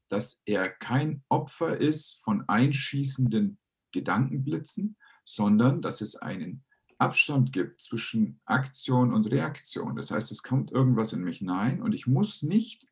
dass 0.09 0.41
er 0.45 0.69
kein 0.69 1.25
Opfer 1.29 1.81
ist 1.81 2.23
von 2.23 2.45
einschießenden 2.47 3.59
Gedankenblitzen, 3.91 4.97
sondern 5.25 5.83
dass 5.83 6.01
es 6.01 6.15
einen 6.15 6.65
Abstand 6.99 7.53
gibt 7.53 7.81
zwischen 7.83 8.41
Aktion 8.45 9.13
und 9.13 9.31
Reaktion. 9.31 9.97
Das 9.97 10.11
heißt, 10.11 10.31
es 10.31 10.43
kommt 10.43 10.73
irgendwas 10.73 11.13
in 11.13 11.23
mich 11.23 11.39
hinein 11.39 11.83
und 11.83 11.95
ich 11.95 12.07
muss 12.07 12.43
nicht 12.43 12.87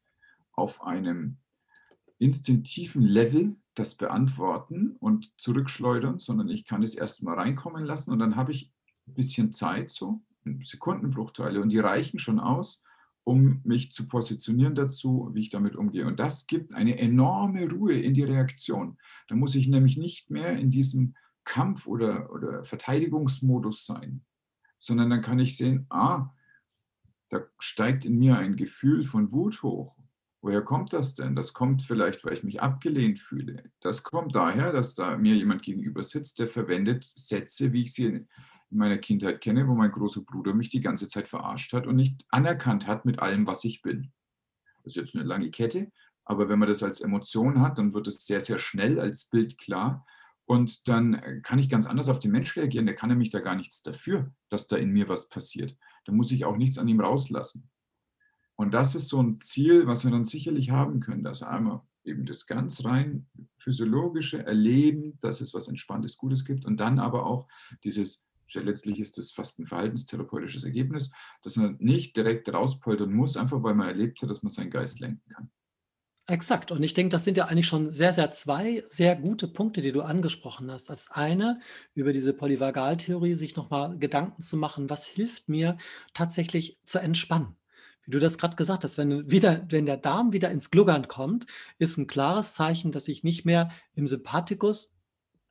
auf 0.53 0.83
einem 0.83 1.39
instinktiven 2.19 3.03
Level 3.03 3.57
das 3.75 3.97
beantworten 3.97 4.97
und 5.01 5.33
zurückschleudern, 5.39 6.19
sondern 6.19 6.49
ich 6.49 6.65
kann 6.65 6.83
es 6.83 6.95
erstmal 6.95 7.39
reinkommen 7.39 7.85
lassen 7.85 8.13
und 8.13 8.19
dann 8.19 8.37
habe 8.37 8.53
ich 8.53 8.71
ein 9.07 9.15
bisschen 9.15 9.53
Zeit, 9.53 9.91
so 9.91 10.23
Sekundenbruchteile, 10.45 11.61
und 11.61 11.71
die 11.71 11.79
reichen 11.79 12.19
schon 12.19 12.39
aus, 12.39 12.83
um 13.25 13.61
mich 13.65 13.93
zu 13.93 14.09
positionieren 14.09 14.75
dazu, 14.75 15.31
wie 15.33 15.41
ich 15.41 15.51
damit 15.51 15.77
umgehe. 15.77 16.07
Und 16.07 16.19
das 16.19 16.47
gibt 16.47 16.75
eine 16.75 16.99
enorme 16.99 17.71
Ruhe 17.71 17.95
in 17.95 18.15
die 18.15 18.25
Reaktion. 18.25 18.99
Da 19.29 19.37
muss 19.37 19.55
ich 19.55 19.69
nämlich 19.69 19.97
nicht 19.97 20.31
mehr 20.31 20.59
in 20.59 20.71
diesem 20.71 21.15
Kampf- 21.45 21.87
oder, 21.87 22.33
oder 22.33 22.65
Verteidigungsmodus 22.65 23.87
sein, 23.87 24.25
sondern 24.79 25.11
dann 25.11 25.23
kann 25.23 25.39
ich 25.39 25.57
sehen, 25.57 25.87
ah, 25.91 26.31
da 27.29 27.41
steigt 27.59 28.05
in 28.05 28.19
mir 28.19 28.37
ein 28.37 28.57
Gefühl 28.57 29.03
von 29.03 29.33
Wut 29.33 29.63
hoch. 29.63 29.97
Woher 30.43 30.63
kommt 30.63 30.93
das 30.93 31.15
denn? 31.15 31.37
Das 31.37 31.53
kommt 31.53 31.83
vielleicht, 31.83 32.25
weil 32.25 32.35
ich 32.35 32.43
mich 32.43 32.61
abgelehnt 32.61 33.21
fühle. 33.21 33.71
Das 33.81 34.03
kommt 34.03 34.35
daher, 34.35 34.73
dass 34.73 34.95
da 34.95 35.17
mir 35.17 35.37
jemand 35.37 35.63
gegenüber 35.63 36.03
sitzt, 36.03 36.41
der 36.41 36.49
verwendet 36.49 37.05
Sätze, 37.05 37.73
wie 37.73 37.83
ich 37.83 37.95
sie 37.95 38.07
in 38.07 38.29
meiner 38.71 38.99
Kindheit 38.99 39.41
kenne, 39.41 39.69
wo 39.69 39.75
mein 39.75 39.93
großer 39.93 40.23
Bruder 40.23 40.53
mich 40.53 40.69
die 40.69 40.81
ganze 40.81 41.07
Zeit 41.07 41.29
verarscht 41.29 41.73
hat 41.73 41.87
und 41.87 41.95
nicht 41.95 42.27
anerkannt 42.29 42.87
hat 42.87 43.05
mit 43.05 43.21
allem, 43.21 43.47
was 43.47 43.65
ich 43.65 43.83
bin. 43.83 44.13
Das 44.83 44.93
ist 44.93 44.97
jetzt 44.97 45.15
eine 45.15 45.25
lange 45.25 45.51
Kette, 45.51 45.93
aber 46.25 46.49
wenn 46.49 46.59
man 46.59 46.69
das 46.69 46.83
als 46.83 47.01
Emotion 47.01 47.61
hat, 47.61 47.79
dann 47.79 47.95
wird 47.95 48.09
es 48.09 48.27
sehr, 48.27 48.41
sehr 48.41 48.59
schnell 48.59 48.99
als 48.99 49.27
Bild 49.27 49.59
klar. 49.59 50.05
Und 50.45 50.89
dann 50.89 51.43
kann 51.43 51.59
ich 51.59 51.69
ganz 51.69 51.87
anders 51.87 52.09
auf 52.09 52.19
den 52.19 52.33
Mensch 52.33 52.57
reagieren. 52.57 52.87
Der 52.87 52.95
kann 52.95 53.09
nämlich 53.09 53.31
da 53.31 53.41
gar 53.41 53.57
nichts 53.57 53.83
dafür, 53.83 54.33
dass 54.49 54.67
da 54.67 54.77
in 54.77 54.91
mir 54.91 55.09
was 55.09 55.29
passiert. 55.29 55.77
Da 56.05 56.13
muss 56.13 56.33
ich 56.33 56.45
auch 56.45 56.57
nichts 56.57 56.79
an 56.79 56.89
ihm 56.89 57.01
rauslassen. 57.01 57.71
Und 58.57 58.73
das 58.75 58.95
ist 58.95 59.09
so 59.09 59.23
ein 59.23 59.41
Ziel, 59.41 59.87
was 59.87 60.05
wir 60.05 60.11
dann 60.11 60.25
sicherlich 60.25 60.71
haben 60.71 61.01
können, 61.01 61.25
dass 61.25 61.43
einmal 61.43 61.83
eben 62.05 62.27
das 62.27 62.47
ganz 62.47 62.85
rein 62.85 63.27
physiologische 63.59 64.45
Erleben, 64.45 65.19
dass 65.21 65.41
es 65.41 65.55
was 65.55 65.69
Entspanntes, 65.69 66.17
Gutes 66.17 66.45
gibt 66.45 66.65
und 66.65 66.79
dann 66.79 66.99
aber 66.99 67.27
auch 67.27 67.49
dieses 67.85 68.27
letztlich 68.55 69.01
ist 69.01 69.17
das 69.17 69.33
fast 69.33 69.59
ein 69.59 69.67
verhaltenstherapeutisches 69.67 70.65
Ergebnis, 70.65 71.13
dass 71.43 71.57
man 71.57 71.77
nicht 71.79 72.17
direkt 72.17 72.53
rauspoltern 72.53 73.11
muss, 73.11 73.39
einfach 73.39 73.63
weil 73.63 73.75
man 73.75 73.89
erlebt 73.89 74.21
hat, 74.21 74.29
dass 74.29 74.43
man 74.43 74.53
seinen 74.53 74.71
Geist 74.71 75.01
lenken 75.01 75.27
kann. 75.31 75.51
Exakt. 76.33 76.73
Und 76.73 76.83
ich 76.83 76.95
denke, 76.95 77.11
das 77.11 77.25
sind 77.25 77.37
ja 77.37 77.45
eigentlich 77.45 77.67
schon 77.67 77.91
sehr, 77.91 78.15
sehr 78.15 78.31
zwei 78.31 78.85
sehr 78.89 79.17
gute 79.17 79.47
Punkte, 79.47 79.83
die 79.83 79.93
du 79.93 80.01
angesprochen 80.01 80.71
hast. 80.71 80.89
Als 80.89 81.11
eine, 81.11 81.61
über 81.93 82.15
diese 82.15 82.33
Polyvagaltheorie 82.33 83.35
sich 83.35 83.55
nochmal 83.55 83.99
Gedanken 83.99 84.41
zu 84.41 84.57
machen, 84.57 84.89
was 84.89 85.05
hilft 85.05 85.51
mir 85.51 85.77
tatsächlich 86.15 86.79
zu 86.87 87.01
entspannen. 87.01 87.57
Wie 88.07 88.13
du 88.13 88.19
das 88.19 88.39
gerade 88.39 88.57
gesagt 88.57 88.83
hast, 88.83 88.97
wenn, 88.97 89.31
wieder, 89.31 89.67
wenn 89.69 89.85
der 89.85 89.99
Darm 89.99 90.33
wieder 90.33 90.51
ins 90.51 90.71
Gluggern 90.71 91.07
kommt, 91.07 91.45
ist 91.77 91.99
ein 91.99 92.07
klares 92.07 92.55
Zeichen, 92.55 92.93
dass 92.93 93.09
ich 93.09 93.25
nicht 93.25 93.45
mehr 93.45 93.71
im 93.93 94.09
Sympathikus 94.09 94.95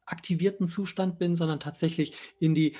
aktivierten 0.06 0.66
Zustand 0.66 1.20
bin, 1.20 1.36
sondern 1.36 1.60
tatsächlich 1.60 2.14
in 2.40 2.56
die 2.56 2.76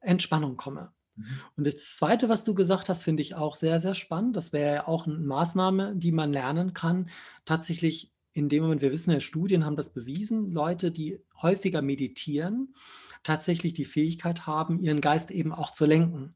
Entspannung 0.00 0.56
komme. 0.56 0.90
Mhm. 1.20 1.40
Und 1.56 1.66
das 1.66 1.96
Zweite, 1.96 2.28
was 2.28 2.44
du 2.44 2.54
gesagt 2.54 2.88
hast, 2.88 3.02
finde 3.02 3.22
ich 3.22 3.34
auch 3.34 3.56
sehr, 3.56 3.80
sehr 3.80 3.94
spannend. 3.94 4.36
Das 4.36 4.52
wäre 4.52 4.74
ja 4.74 4.88
auch 4.88 5.06
eine 5.06 5.16
Maßnahme, 5.16 5.94
die 5.96 6.12
man 6.12 6.32
lernen 6.32 6.74
kann. 6.74 7.08
Tatsächlich 7.44 8.10
in 8.32 8.48
dem 8.48 8.62
Moment, 8.62 8.80
wir 8.80 8.92
wissen 8.92 9.10
ja, 9.10 9.20
Studien 9.20 9.64
haben 9.64 9.76
das 9.76 9.90
bewiesen, 9.90 10.52
Leute, 10.52 10.90
die 10.90 11.20
häufiger 11.42 11.82
meditieren, 11.82 12.74
tatsächlich 13.22 13.74
die 13.74 13.84
Fähigkeit 13.84 14.46
haben, 14.46 14.78
ihren 14.80 15.00
Geist 15.00 15.30
eben 15.30 15.52
auch 15.52 15.72
zu 15.72 15.84
lenken. 15.84 16.34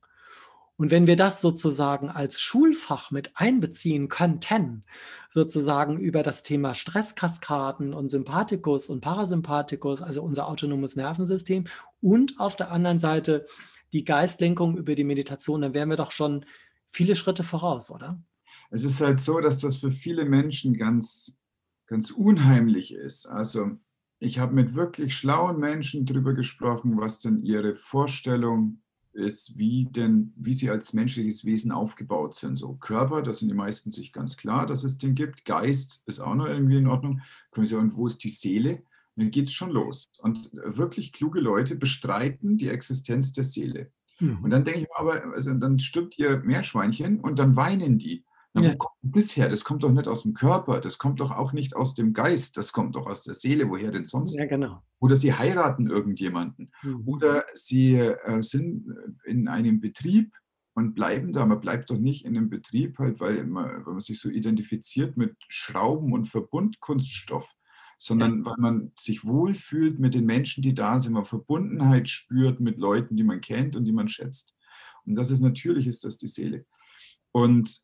Und 0.76 0.90
wenn 0.90 1.06
wir 1.06 1.14
das 1.14 1.40
sozusagen 1.40 2.10
als 2.10 2.40
Schulfach 2.40 3.12
mit 3.12 3.30
einbeziehen 3.36 4.08
könnten, 4.08 4.84
sozusagen 5.30 5.98
über 6.00 6.24
das 6.24 6.42
Thema 6.42 6.74
Stresskaskaden 6.74 7.94
und 7.94 8.08
Sympathikus 8.08 8.88
und 8.88 9.00
Parasympathikus, 9.00 10.02
also 10.02 10.22
unser 10.22 10.48
autonomes 10.48 10.96
Nervensystem, 10.96 11.64
und 12.00 12.40
auf 12.40 12.56
der 12.56 12.72
anderen 12.72 12.98
Seite 12.98 13.46
die 13.94 14.04
Geistlenkung 14.04 14.76
über 14.76 14.94
die 14.94 15.04
Meditation, 15.04 15.62
dann 15.62 15.72
wären 15.72 15.88
wir 15.88 15.96
doch 15.96 16.10
schon 16.10 16.44
viele 16.92 17.16
Schritte 17.16 17.44
voraus, 17.44 17.90
oder? 17.90 18.22
Es 18.70 18.84
ist 18.84 19.00
halt 19.00 19.20
so, 19.20 19.40
dass 19.40 19.60
das 19.60 19.76
für 19.76 19.90
viele 19.90 20.24
Menschen 20.24 20.74
ganz, 20.74 21.34
ganz 21.86 22.10
unheimlich 22.10 22.92
ist. 22.92 23.26
Also 23.26 23.70
ich 24.18 24.38
habe 24.38 24.54
mit 24.54 24.74
wirklich 24.74 25.16
schlauen 25.16 25.58
Menschen 25.58 26.06
darüber 26.06 26.34
gesprochen, 26.34 26.98
was 26.98 27.20
denn 27.20 27.42
ihre 27.42 27.74
Vorstellung 27.74 28.80
ist, 29.12 29.56
wie 29.56 29.86
denn, 29.88 30.32
wie 30.36 30.54
sie 30.54 30.70
als 30.70 30.92
menschliches 30.92 31.44
Wesen 31.44 31.70
aufgebaut 31.70 32.34
sind. 32.34 32.56
So 32.56 32.74
Körper, 32.74 33.22
da 33.22 33.32
sind 33.32 33.48
die 33.48 33.54
meisten 33.54 33.90
sich 33.90 34.12
ganz 34.12 34.36
klar, 34.36 34.66
dass 34.66 34.82
es 34.82 34.98
den 34.98 35.14
gibt. 35.14 35.44
Geist 35.44 36.02
ist 36.06 36.20
auch 36.20 36.34
noch 36.34 36.46
irgendwie 36.46 36.78
in 36.78 36.88
Ordnung. 36.88 37.20
Sagen, 37.52 37.94
wo 37.94 38.08
ist 38.08 38.24
die 38.24 38.28
Seele? 38.28 38.82
Und 39.16 39.24
dann 39.24 39.30
geht 39.30 39.48
es 39.48 39.54
schon 39.54 39.70
los. 39.70 40.10
Und 40.20 40.50
wirklich 40.52 41.12
kluge 41.12 41.40
Leute 41.40 41.76
bestreiten 41.76 42.58
die 42.58 42.68
Existenz 42.68 43.32
der 43.32 43.44
Seele. 43.44 43.90
Mhm. 44.20 44.38
Und 44.42 44.50
dann 44.50 44.64
denke 44.64 44.80
ich 44.80 44.88
mir 44.88 44.98
aber, 44.98 45.34
also 45.34 45.52
dann 45.54 45.78
stirbt 45.78 46.18
ihr 46.18 46.38
Meerschweinchen 46.38 47.20
und 47.20 47.38
dann 47.38 47.56
weinen 47.56 47.98
die. 47.98 48.24
Na, 48.54 48.62
ja. 48.62 48.72
Wo 48.72 48.76
kommt 48.76 49.16
das 49.16 49.36
her? 49.36 49.48
Das 49.48 49.64
kommt 49.64 49.82
doch 49.82 49.90
nicht 49.90 50.06
aus 50.06 50.22
dem 50.22 50.32
Körper, 50.32 50.80
das 50.80 50.98
kommt 50.98 51.20
doch 51.20 51.32
auch 51.32 51.52
nicht 51.52 51.74
aus 51.74 51.94
dem 51.94 52.12
Geist, 52.12 52.56
das 52.56 52.72
kommt 52.72 52.94
doch 52.94 53.06
aus 53.06 53.24
der 53.24 53.34
Seele. 53.34 53.68
Woher 53.68 53.90
denn 53.90 54.04
sonst? 54.04 54.36
Ja, 54.36 54.46
genau. 54.46 54.80
Oder 55.00 55.16
sie 55.16 55.34
heiraten 55.34 55.88
irgendjemanden. 55.88 56.70
Mhm. 56.82 57.02
Oder 57.06 57.44
sie 57.54 57.96
äh, 57.96 58.42
sind 58.42 58.86
in 59.24 59.48
einem 59.48 59.80
Betrieb 59.80 60.32
und 60.74 60.94
bleiben 60.94 61.32
da. 61.32 61.46
Man 61.46 61.60
bleibt 61.60 61.90
doch 61.90 61.98
nicht 61.98 62.24
in 62.24 62.36
einem 62.36 62.48
Betrieb, 62.48 62.98
halt, 62.98 63.18
weil 63.18 63.44
man, 63.44 63.84
weil 63.86 63.94
man 63.94 64.00
sich 64.00 64.20
so 64.20 64.28
identifiziert 64.28 65.16
mit 65.16 65.34
Schrauben 65.48 66.12
und 66.12 66.26
Verbundkunststoff, 66.26 67.52
sondern 68.04 68.44
weil 68.44 68.58
man 68.58 68.92
sich 68.98 69.24
wohlfühlt 69.24 69.98
mit 69.98 70.12
den 70.12 70.26
Menschen, 70.26 70.62
die 70.62 70.74
da 70.74 71.00
sind, 71.00 71.14
man 71.14 71.24
Verbundenheit 71.24 72.06
spürt 72.06 72.60
mit 72.60 72.78
Leuten, 72.78 73.16
die 73.16 73.24
man 73.24 73.40
kennt 73.40 73.76
und 73.76 73.86
die 73.86 73.92
man 73.92 74.08
schätzt. 74.08 74.54
Und 75.06 75.14
das 75.14 75.30
ist 75.30 75.40
natürlich, 75.40 75.86
ist 75.86 76.04
das 76.04 76.18
die 76.18 76.26
Seele. 76.26 76.66
Und 77.32 77.82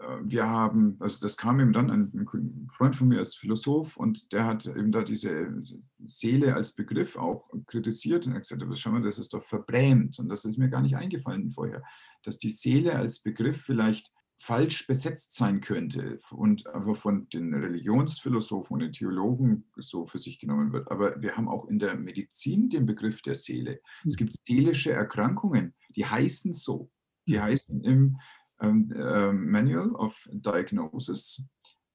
äh, 0.00 0.18
wir 0.22 0.46
haben, 0.46 0.98
also 1.00 1.18
das 1.18 1.38
kam 1.38 1.60
eben 1.60 1.72
dann, 1.72 1.90
ein 1.90 2.68
Freund 2.70 2.94
von 2.94 3.08
mir 3.08 3.22
ist 3.22 3.38
Philosoph 3.38 3.96
und 3.96 4.34
der 4.34 4.44
hat 4.44 4.66
eben 4.66 4.92
da 4.92 5.02
diese 5.02 5.62
Seele 6.04 6.54
als 6.54 6.74
Begriff 6.74 7.16
auch 7.16 7.48
kritisiert 7.66 8.26
und 8.26 8.32
er 8.32 8.36
hat 8.36 8.42
gesagt, 8.42 8.62
aber 8.62 8.74
schau 8.74 8.90
mal, 8.90 9.00
das 9.00 9.18
ist 9.18 9.32
doch 9.32 9.42
verbrämt 9.42 10.18
und 10.18 10.28
das 10.28 10.44
ist 10.44 10.58
mir 10.58 10.68
gar 10.68 10.82
nicht 10.82 10.96
eingefallen 10.96 11.50
vorher, 11.50 11.82
dass 12.22 12.36
die 12.36 12.50
Seele 12.50 12.96
als 12.96 13.20
Begriff 13.20 13.62
vielleicht 13.62 14.12
falsch 14.44 14.86
besetzt 14.86 15.34
sein 15.34 15.62
könnte 15.62 16.18
und 16.30 16.66
aber 16.66 16.94
von 16.94 17.28
den 17.30 17.54
Religionsphilosophen 17.54 18.74
und 18.74 18.80
den 18.80 18.92
Theologen 18.92 19.64
so 19.76 20.04
für 20.04 20.18
sich 20.18 20.38
genommen 20.38 20.70
wird. 20.70 20.90
Aber 20.90 21.20
wir 21.22 21.34
haben 21.34 21.48
auch 21.48 21.66
in 21.66 21.78
der 21.78 21.96
Medizin 21.96 22.68
den 22.68 22.84
Begriff 22.84 23.22
der 23.22 23.34
Seele. 23.34 23.80
Es 24.04 24.18
hm. 24.18 24.26
gibt 24.26 24.34
seelische 24.46 24.92
Erkrankungen, 24.92 25.74
die 25.96 26.04
heißen 26.04 26.52
so. 26.52 26.90
Die 27.26 27.36
hm. 27.36 27.42
heißen 27.42 27.84
im 27.84 28.18
ähm, 28.60 28.92
äh, 28.92 29.32
Manual 29.32 29.94
of 29.94 30.28
Diagnosis. 30.30 31.46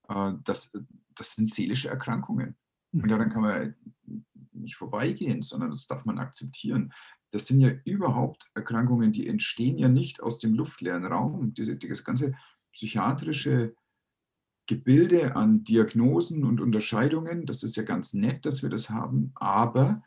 Äh, 0.07 0.33
das, 0.43 0.71
das 1.13 1.35
sind 1.35 1.47
seelische 1.47 1.89
Erkrankungen. 1.89 2.57
Und 2.91 3.03
mhm. 3.03 3.07
daran 3.09 3.29
kann 3.29 3.41
man 3.43 3.75
nicht 4.53 4.75
vorbeigehen, 4.75 5.43
sondern 5.43 5.69
das 5.69 5.85
darf 5.85 6.05
man 6.05 6.17
akzeptieren. 6.17 6.91
Das 7.31 7.45
sind 7.47 7.59
ja 7.59 7.69
überhaupt 7.85 8.49
Erkrankungen, 8.55 9.11
die 9.11 9.27
entstehen 9.27 9.77
ja 9.77 9.87
nicht 9.87 10.21
aus 10.21 10.39
dem 10.39 10.53
luftleeren 10.53 11.05
Raum. 11.05 11.53
Diese, 11.53 11.75
dieses 11.75 12.03
ganze 12.03 12.33
psychiatrische 12.73 13.75
Gebilde 14.67 15.35
an 15.35 15.63
Diagnosen 15.63 16.43
und 16.43 16.61
Unterscheidungen, 16.61 17.45
das 17.45 17.63
ist 17.63 17.75
ja 17.75 17.83
ganz 17.83 18.13
nett, 18.13 18.45
dass 18.45 18.61
wir 18.61 18.69
das 18.69 18.89
haben, 18.89 19.31
aber 19.35 20.03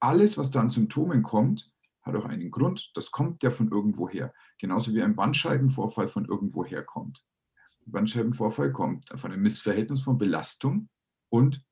alles, 0.00 0.36
was 0.36 0.50
da 0.50 0.60
an 0.60 0.68
Symptomen 0.68 1.22
kommt, 1.22 1.66
hat 2.02 2.14
auch 2.14 2.26
einen 2.26 2.50
Grund. 2.50 2.90
Das 2.94 3.10
kommt 3.10 3.42
ja 3.42 3.50
von 3.50 3.70
irgendwoher. 3.70 4.32
Genauso 4.58 4.94
wie 4.94 5.02
ein 5.02 5.16
Bandscheibenvorfall 5.16 6.06
von 6.06 6.26
irgendwoher 6.26 6.82
kommt. 6.82 7.24
Ein 7.86 7.92
Bandscheibenvorfall 7.92 8.72
kommt 8.72 9.08
von 9.14 9.32
einem 9.32 9.42
Missverhältnis 9.42 10.02
von 10.02 10.18
Belastung 10.18 10.88
und 11.28 11.62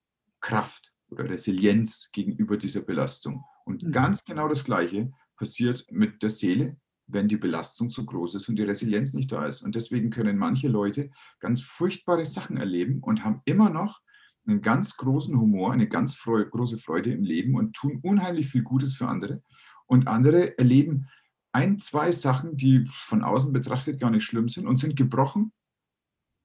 Kraft 0.40 0.92
oder 1.10 1.28
Resilienz 1.28 2.10
gegenüber 2.12 2.56
dieser 2.56 2.80
Belastung. 2.80 3.44
Und 3.64 3.82
mhm. 3.82 3.92
ganz 3.92 4.24
genau 4.24 4.48
das 4.48 4.64
Gleiche 4.64 5.10
passiert 5.36 5.86
mit 5.90 6.22
der 6.22 6.30
Seele, 6.30 6.76
wenn 7.06 7.28
die 7.28 7.36
Belastung 7.36 7.90
zu 7.90 8.06
groß 8.06 8.34
ist 8.36 8.48
und 8.48 8.56
die 8.56 8.62
Resilienz 8.62 9.12
nicht 9.12 9.30
da 9.30 9.46
ist. 9.46 9.62
Und 9.62 9.74
deswegen 9.74 10.10
können 10.10 10.38
manche 10.38 10.68
Leute 10.68 11.10
ganz 11.40 11.60
furchtbare 11.60 12.24
Sachen 12.24 12.56
erleben 12.56 13.00
und 13.00 13.24
haben 13.24 13.42
immer 13.44 13.70
noch 13.70 14.00
einen 14.46 14.60
ganz 14.60 14.96
großen 14.96 15.38
Humor, 15.38 15.72
eine 15.72 15.88
ganz 15.88 16.18
große 16.22 16.78
Freude 16.78 17.12
im 17.12 17.22
Leben 17.22 17.56
und 17.56 17.74
tun 17.74 18.00
unheimlich 18.02 18.48
viel 18.48 18.62
Gutes 18.62 18.94
für 18.94 19.08
andere. 19.08 19.42
Und 19.86 20.08
andere 20.08 20.58
erleben 20.58 21.08
ein, 21.52 21.78
zwei 21.78 22.10
Sachen, 22.10 22.56
die 22.56 22.86
von 22.90 23.22
außen 23.22 23.52
betrachtet 23.52 24.00
gar 24.00 24.10
nicht 24.10 24.24
schlimm 24.24 24.48
sind 24.48 24.66
und 24.66 24.76
sind 24.76 24.96
gebrochen 24.96 25.52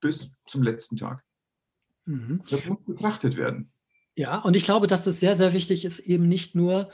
bis 0.02 0.32
zum 0.46 0.64
letzten 0.64 0.98
Tag. 0.98 1.24
Mhm. 2.06 2.42
Das 2.50 2.66
muss 2.66 2.84
betrachtet 2.84 3.36
werden. 3.36 3.72
Ja, 4.20 4.40
und 4.40 4.58
ich 4.58 4.66
glaube, 4.66 4.88
dass 4.88 5.08
es 5.08 5.22
sehr, 5.22 5.38
sehr 5.38 5.54
wichtig 5.54 5.86
ist, 5.86 6.00
eben 6.00 6.28
nicht 6.28 6.54
nur, 6.54 6.90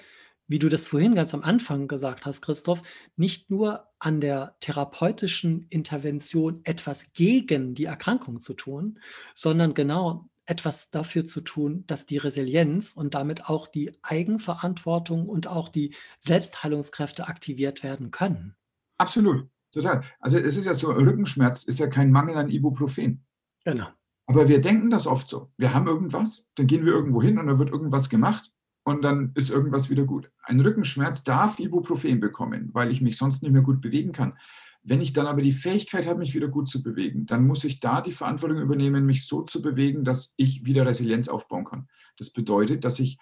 wie 0.45 0.59
du 0.59 0.69
das 0.69 0.85
vorhin 0.85 1.15
ganz 1.15 1.33
am 1.33 1.41
Anfang 1.41 1.88
gesagt 1.88 2.27
hast, 2.27 2.43
Christoph, 2.43 2.83
nicht 3.15 3.49
nur 3.49 3.88
an 3.97 4.21
der 4.21 4.55
therapeutischen 4.59 5.65
Intervention 5.69 6.61
etwas 6.65 7.13
gegen 7.13 7.73
die 7.73 7.85
Erkrankung 7.85 8.41
zu 8.41 8.53
tun, 8.53 8.99
sondern 9.33 9.73
genau 9.73 10.29
etwas 10.45 10.91
dafür 10.91 11.25
zu 11.25 11.41
tun, 11.41 11.83
dass 11.88 12.05
die 12.05 12.17
Resilienz 12.17 12.93
und 12.93 13.15
damit 13.15 13.49
auch 13.49 13.65
die 13.65 13.91
Eigenverantwortung 14.03 15.27
und 15.27 15.47
auch 15.47 15.69
die 15.69 15.95
Selbstheilungskräfte 16.19 17.27
aktiviert 17.27 17.81
werden 17.81 18.11
können. 18.11 18.55
Absolut, 18.99 19.49
total. 19.71 20.03
Also 20.19 20.38
es 20.38 20.57
ist 20.57 20.65
ja 20.67 20.75
so, 20.75 20.91
Rückenschmerz 20.91 21.63
ist 21.63 21.79
ja 21.79 21.88
kein 21.88 22.11
Mangel 22.11 22.38
an 22.38 22.51
Ibuprofen. 22.51 23.25
Genau. 23.63 23.88
Aber 24.27 24.47
wir 24.47 24.59
denken 24.59 24.89
das 24.89 25.07
oft 25.07 25.29
so. 25.29 25.51
Wir 25.57 25.73
haben 25.73 25.88
irgendwas, 25.88 26.45
dann 26.55 26.67
gehen 26.67 26.85
wir 26.85 26.93
irgendwo 26.93 27.21
hin 27.21 27.38
und 27.38 27.47
dann 27.47 27.59
wird 27.59 27.69
irgendwas 27.69 28.09
gemacht 28.09 28.51
und 28.83 29.03
dann 29.03 29.31
ist 29.35 29.49
irgendwas 29.49 29.89
wieder 29.89 30.05
gut. 30.05 30.31
Ein 30.43 30.59
Rückenschmerz 30.59 31.23
darf 31.23 31.59
Ibuprofen 31.59 32.19
bekommen, 32.19 32.69
weil 32.73 32.91
ich 32.91 33.01
mich 33.01 33.17
sonst 33.17 33.43
nicht 33.43 33.51
mehr 33.51 33.61
gut 33.61 33.81
bewegen 33.81 34.11
kann. 34.11 34.38
Wenn 34.83 35.01
ich 35.01 35.13
dann 35.13 35.25
aber 35.25 35.41
die 35.41 35.51
Fähigkeit 35.51 36.05
habe, 36.05 36.19
mich 36.19 36.35
wieder 36.35 36.47
gut 36.47 36.69
zu 36.69 36.83
bewegen, 36.83 37.25
dann 37.25 37.45
muss 37.47 37.63
ich 37.63 37.79
da 37.79 38.01
die 38.01 38.11
Verantwortung 38.11 38.59
übernehmen, 38.59 39.05
mich 39.05 39.25
so 39.25 39.41
zu 39.41 39.61
bewegen, 39.61 40.03
dass 40.03 40.35
ich 40.38 40.65
wieder 40.65 40.85
Resilienz 40.85 41.27
aufbauen 41.27 41.65
kann. 41.65 41.88
Das 42.17 42.29
bedeutet, 42.29 42.85
dass 42.85 42.99
ich 42.99 43.17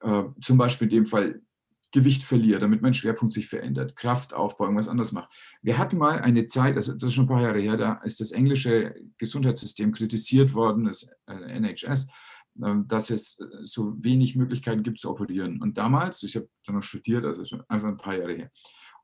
äh, 0.00 0.22
zum 0.40 0.58
Beispiel 0.58 0.86
in 0.86 0.94
dem 0.94 1.06
Fall 1.06 1.42
Gewicht 1.92 2.24
verliere, 2.24 2.60
damit 2.60 2.82
mein 2.82 2.94
Schwerpunkt 2.94 3.32
sich 3.32 3.48
verändert, 3.48 3.96
Kraft 3.96 4.34
aufbauen, 4.34 4.76
was 4.76 4.88
anderes 4.88 5.12
mache. 5.12 5.28
Wir 5.62 5.78
hatten 5.78 5.98
mal 5.98 6.18
eine 6.18 6.46
Zeit, 6.46 6.76
also 6.76 6.92
das 6.92 7.08
ist 7.08 7.14
schon 7.14 7.24
ein 7.24 7.28
paar 7.28 7.42
Jahre 7.42 7.60
her, 7.60 7.76
da 7.76 7.94
ist 8.04 8.20
das 8.20 8.32
englische 8.32 8.94
Gesundheitssystem 9.16 9.92
kritisiert 9.92 10.54
worden, 10.54 10.84
das 10.84 11.10
äh, 11.26 11.58
NHS, 11.60 12.08
äh, 12.62 12.74
dass 12.86 13.10
es 13.10 13.38
so 13.62 13.94
wenig 14.02 14.36
Möglichkeiten 14.36 14.82
gibt 14.82 14.98
zu 14.98 15.10
operieren. 15.10 15.62
Und 15.62 15.78
damals, 15.78 16.22
ich 16.22 16.36
habe 16.36 16.48
da 16.66 16.72
noch 16.72 16.82
studiert, 16.82 17.24
also 17.24 17.44
schon 17.44 17.62
einfach 17.68 17.88
ein 17.88 17.96
paar 17.96 18.16
Jahre 18.16 18.34
her, 18.34 18.50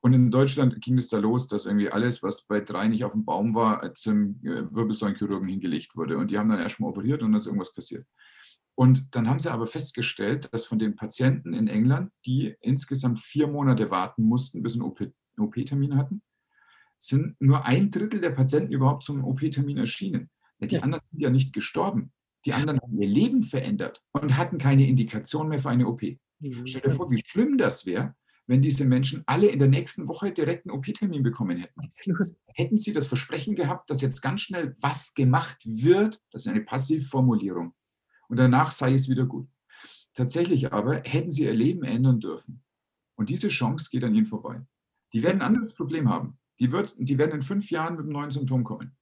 und 0.05 0.13
in 0.13 0.31
Deutschland 0.31 0.83
ging 0.83 0.99
es 0.99 1.09
da 1.09 1.17
los, 1.17 1.49
dass 1.49 1.65
irgendwie 1.65 1.89
alles, 1.89 2.23
was 2.23 2.43
bei 2.43 2.61
drei 2.61 2.89
nicht 2.89 3.07
auf 3.07 3.13
dem 3.13 3.25
Baum 3.25 3.55
war, 3.55 3.95
zum 3.95 4.39
äh, 4.45 4.71
Wirbelsäulenchirurgen 4.71 5.49
hingelegt 5.49 5.97
wurde. 5.97 6.19
Und 6.19 6.31
die 6.31 6.37
haben 6.37 6.51
dann 6.51 6.61
erstmal 6.61 6.91
operiert 6.91 7.23
und 7.23 7.33
dann 7.33 7.41
ist 7.41 7.47
irgendwas 7.47 7.73
passiert. 7.73 8.07
Und 8.77 9.15
dann 9.15 9.29
haben 9.29 9.39
sie 9.39 9.53
aber 9.53 9.67
festgestellt, 9.67 10.49
dass 10.53 10.65
von 10.65 10.79
den 10.79 10.97
Patienten 10.97 11.55
in 11.55 11.69
England, 11.69 12.11
die 12.27 12.57
insgesamt 12.61 13.21
vier 13.21 13.47
Monate 13.47 13.91
warten 13.91 14.25
mussten, 14.25 14.63
bis 14.63 14.73
sie 14.73 14.81
einen 14.81 15.13
OP-Termin 15.39 15.97
hatten, 15.97 16.23
sind 16.99 17.37
nur 17.41 17.65
ein 17.65 17.91
Drittel 17.91 18.21
der 18.21 18.31
Patienten 18.31 18.73
überhaupt 18.73 19.05
zum 19.05 19.25
OP-Termin 19.25 19.79
erschienen. 19.79 20.31
Die 20.61 20.83
anderen 20.83 21.05
sind 21.07 21.21
ja 21.21 21.31
nicht 21.31 21.53
gestorben. 21.53 22.13
Die 22.47 22.53
anderen 22.53 22.81
haben 22.81 23.01
ihr 23.01 23.09
Leben 23.09 23.43
verändert 23.43 24.03
und 24.13 24.37
hatten 24.37 24.59
keine 24.59 24.87
Indikation 24.87 25.49
mehr 25.49 25.59
für 25.59 25.71
eine 25.71 25.87
OP. 25.87 26.03
Mhm. 26.41 26.67
Stell 26.67 26.83
dir 26.83 26.91
vor, 26.91 27.11
wie 27.11 27.23
schlimm 27.25 27.57
das 27.57 27.87
wäre, 27.87 28.15
wenn 28.47 28.61
diese 28.61 28.85
Menschen 28.85 29.23
alle 29.27 29.49
in 29.49 29.59
der 29.59 29.69
nächsten 29.69 30.09
Woche 30.09 30.33
direkt 30.33 30.67
einen 30.67 30.77
OP-Termin 30.77 31.23
bekommen 31.23 31.59
hätten. 31.59 31.81
Absolut. 31.81 32.35
Hätten 32.47 32.79
sie 32.79 32.93
das 32.93 33.07
Versprechen 33.07 33.55
gehabt, 33.55 33.89
dass 33.91 34.03
jetzt 34.03 34.21
ganz 34.21 34.43
schnell 34.43 34.77
was 34.81 35.15
gemacht 35.15 35.59
wird, 35.65 36.21
das 36.31 36.43
ist 36.47 36.49
eine 36.49 36.61
Passivformulierung. 36.63 37.75
Und 38.29 38.39
danach 38.39 38.71
sei 38.71 38.95
es 38.95 39.09
wieder 39.09 39.27
gut. 39.27 39.49
Tatsächlich 40.15 40.73
aber 40.73 41.03
hätten 41.05 41.31
sie 41.31 41.45
ihr 41.45 41.55
Leben 41.55 41.83
ändern 41.83 42.21
dürfen. 42.21 42.63
Und 43.17 43.31
diese 43.31 43.49
Chance 43.49 43.89
geht 43.91 44.05
an 44.05 44.15
ihnen 44.15 44.27
vorbei. 44.27 44.63
Die 45.13 45.23
werden 45.23 45.43
ein 45.43 45.49
anderes 45.49 45.75
Problem 45.75 46.09
haben. 46.09 46.39
Die, 46.61 46.73
wird, 46.73 46.95
die 46.99 47.19
werden 47.19 47.33
in 47.33 47.43
fünf 47.43 47.71
Jahren 47.71 47.95
mit 47.95 48.05
einem 48.05 48.13
neuen 48.13 48.31
Symptom 48.31 48.65
kommen. 48.65 48.97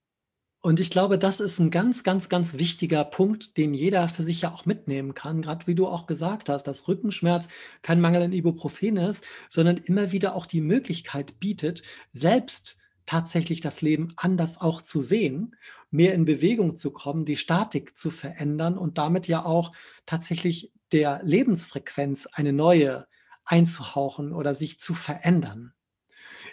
Und 0.65 0.79
ich 0.79 0.91
glaube, 0.91 1.19
das 1.19 1.41
ist 1.41 1.59
ein 1.59 1.71
ganz, 1.71 2.03
ganz, 2.03 2.29
ganz 2.29 2.57
wichtiger 2.57 3.03
Punkt, 3.03 3.57
den 3.57 3.73
jeder 3.73 4.07
für 4.07 4.23
sich 4.23 4.41
ja 4.43 4.53
auch 4.53 4.65
mitnehmen 4.65 5.13
kann. 5.13 5.41
Gerade 5.41 5.67
wie 5.67 5.75
du 5.75 5.87
auch 5.87 6.07
gesagt 6.07 6.47
hast, 6.47 6.63
dass 6.63 6.87
Rückenschmerz 6.87 7.49
kein 7.81 7.99
Mangel 7.99 8.21
an 8.21 8.31
Ibuprofen 8.31 8.95
ist, 8.95 9.25
sondern 9.49 9.75
immer 9.75 10.13
wieder 10.13 10.35
auch 10.35 10.45
die 10.45 10.61
Möglichkeit 10.61 11.37
bietet, 11.41 11.83
selbst 12.13 12.77
tatsächlich 13.05 13.61
das 13.61 13.81
Leben 13.81 14.13
anders 14.15 14.59
auch 14.59 14.81
zu 14.81 15.01
sehen, 15.01 15.55
mehr 15.91 16.13
in 16.13 16.25
Bewegung 16.25 16.75
zu 16.75 16.91
kommen, 16.91 17.25
die 17.25 17.37
Statik 17.37 17.97
zu 17.97 18.09
verändern 18.09 18.77
und 18.77 18.97
damit 18.97 19.27
ja 19.27 19.45
auch 19.45 19.73
tatsächlich 20.05 20.71
der 20.91 21.21
Lebensfrequenz 21.23 22.27
eine 22.31 22.53
neue 22.53 23.07
einzuhauchen 23.45 24.33
oder 24.33 24.55
sich 24.55 24.79
zu 24.79 24.93
verändern. 24.93 25.73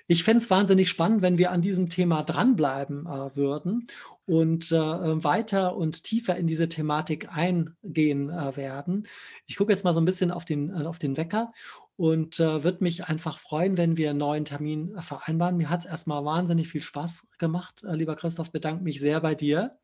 Ich 0.07 0.25
fände 0.25 0.43
es 0.43 0.51
wahnsinnig 0.51 0.89
spannend, 0.89 1.23
wenn 1.23 1.39
wir 1.39 1.53
an 1.53 1.63
diesem 1.63 1.89
Thema 1.89 2.25
dranbleiben 2.25 3.07
äh, 3.07 3.37
würden 3.37 3.87
und 4.27 4.73
äh, 4.73 4.77
weiter 4.77 5.77
und 5.77 6.03
tiefer 6.03 6.37
in 6.37 6.47
diese 6.49 6.69
Thematik 6.69 7.29
eingehen 7.31 8.29
äh, 8.31 8.57
werden. 8.57 9.07
Ich 9.47 9.57
gucke 9.57 9.73
jetzt 9.73 9.85
mal 9.85 9.95
so 9.95 10.01
ein 10.01 10.05
bisschen 10.05 10.33
auf 10.33 10.45
den, 10.45 10.69
äh, 10.71 10.85
auf 10.85 10.99
den 10.99 11.17
Wecker 11.17 11.51
und 12.01 12.41
äh, 12.41 12.65
würde 12.65 12.83
mich 12.83 13.09
einfach 13.09 13.39
freuen, 13.39 13.77
wenn 13.77 13.99
wir 13.99 14.09
einen 14.09 14.21
neuen 14.21 14.47
Termin 14.47 14.95
äh, 14.95 15.03
vereinbaren. 15.03 15.59
Mir 15.59 15.69
hat 15.69 15.81
es 15.81 15.87
erstmal 15.87 16.25
wahnsinnig 16.25 16.67
viel 16.67 16.81
Spaß 16.81 17.27
gemacht. 17.37 17.85
lieber 17.87 18.17
Christoph, 18.17 18.53
bedanke 18.53 18.83
mich 18.83 19.01
sehr 19.01 19.21
bei 19.21 19.35
dir 19.35 19.79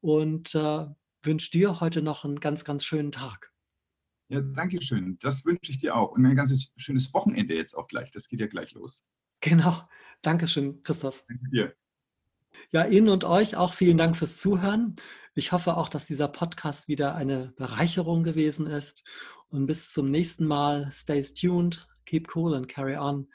und 0.00 0.54
wünsche 0.54 1.50
dir 1.50 1.80
heute 1.80 2.00
noch 2.00 2.24
einen 2.24 2.40
ganz, 2.40 2.64
ganz 2.64 2.82
schönen 2.82 3.12
Tag. 3.12 3.52
Ja, 4.28 4.40
danke 4.40 4.80
schön. 4.80 5.18
Das 5.20 5.44
wünsche 5.44 5.70
ich 5.70 5.76
dir 5.76 5.94
auch. 5.96 6.12
Und 6.12 6.24
ein 6.24 6.34
ganz 6.34 6.72
schönes 6.78 7.12
Wochenende 7.12 7.54
jetzt 7.54 7.74
auch 7.74 7.88
gleich. 7.88 8.10
Das 8.10 8.28
geht 8.28 8.40
ja 8.40 8.46
gleich 8.46 8.72
los. 8.72 9.04
Genau. 9.40 9.86
Dankeschön, 10.22 10.80
Christoph. 10.80 11.24
Danke 11.28 11.50
dir. 11.50 11.76
Ja, 12.70 12.86
Ihnen 12.86 13.08
und 13.08 13.24
euch 13.24 13.56
auch 13.56 13.72
vielen 13.72 13.98
Dank 13.98 14.16
fürs 14.16 14.38
Zuhören. 14.38 14.96
Ich 15.34 15.52
hoffe 15.52 15.76
auch, 15.76 15.88
dass 15.88 16.06
dieser 16.06 16.28
Podcast 16.28 16.88
wieder 16.88 17.14
eine 17.14 17.52
Bereicherung 17.56 18.22
gewesen 18.22 18.66
ist. 18.66 19.04
Und 19.48 19.66
bis 19.66 19.92
zum 19.92 20.10
nächsten 20.10 20.46
Mal. 20.46 20.90
Stay 20.92 21.22
tuned, 21.22 21.86
keep 22.06 22.34
cool 22.34 22.54
and 22.54 22.68
carry 22.68 22.96
on. 22.96 23.28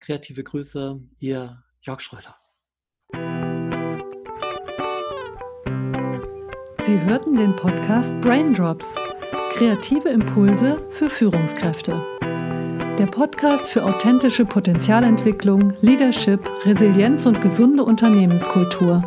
Kreative 0.00 0.42
Grüße, 0.42 1.00
Ihr 1.18 1.62
Jörg 1.80 2.00
Schröder. 2.00 2.36
Sie 6.82 7.00
hörten 7.00 7.34
den 7.34 7.56
Podcast 7.56 8.12
Braindrops. 8.20 8.94
Kreative 9.54 10.08
Impulse 10.10 10.86
für 10.90 11.08
Führungskräfte. 11.08 12.15
Der 12.98 13.06
Podcast 13.06 13.68
für 13.68 13.84
authentische 13.84 14.46
Potenzialentwicklung, 14.46 15.74
Leadership, 15.82 16.40
Resilienz 16.64 17.26
und 17.26 17.42
gesunde 17.42 17.84
Unternehmenskultur. 17.84 19.04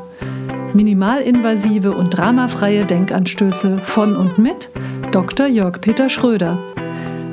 Minimalinvasive 0.75 1.93
und 1.93 2.15
dramafreie 2.15 2.85
Denkanstöße 2.85 3.79
von 3.79 4.15
und 4.15 4.37
mit 4.37 4.69
Dr. 5.11 5.47
Jörg 5.47 5.81
Peter 5.81 6.07
Schröder. 6.07 6.59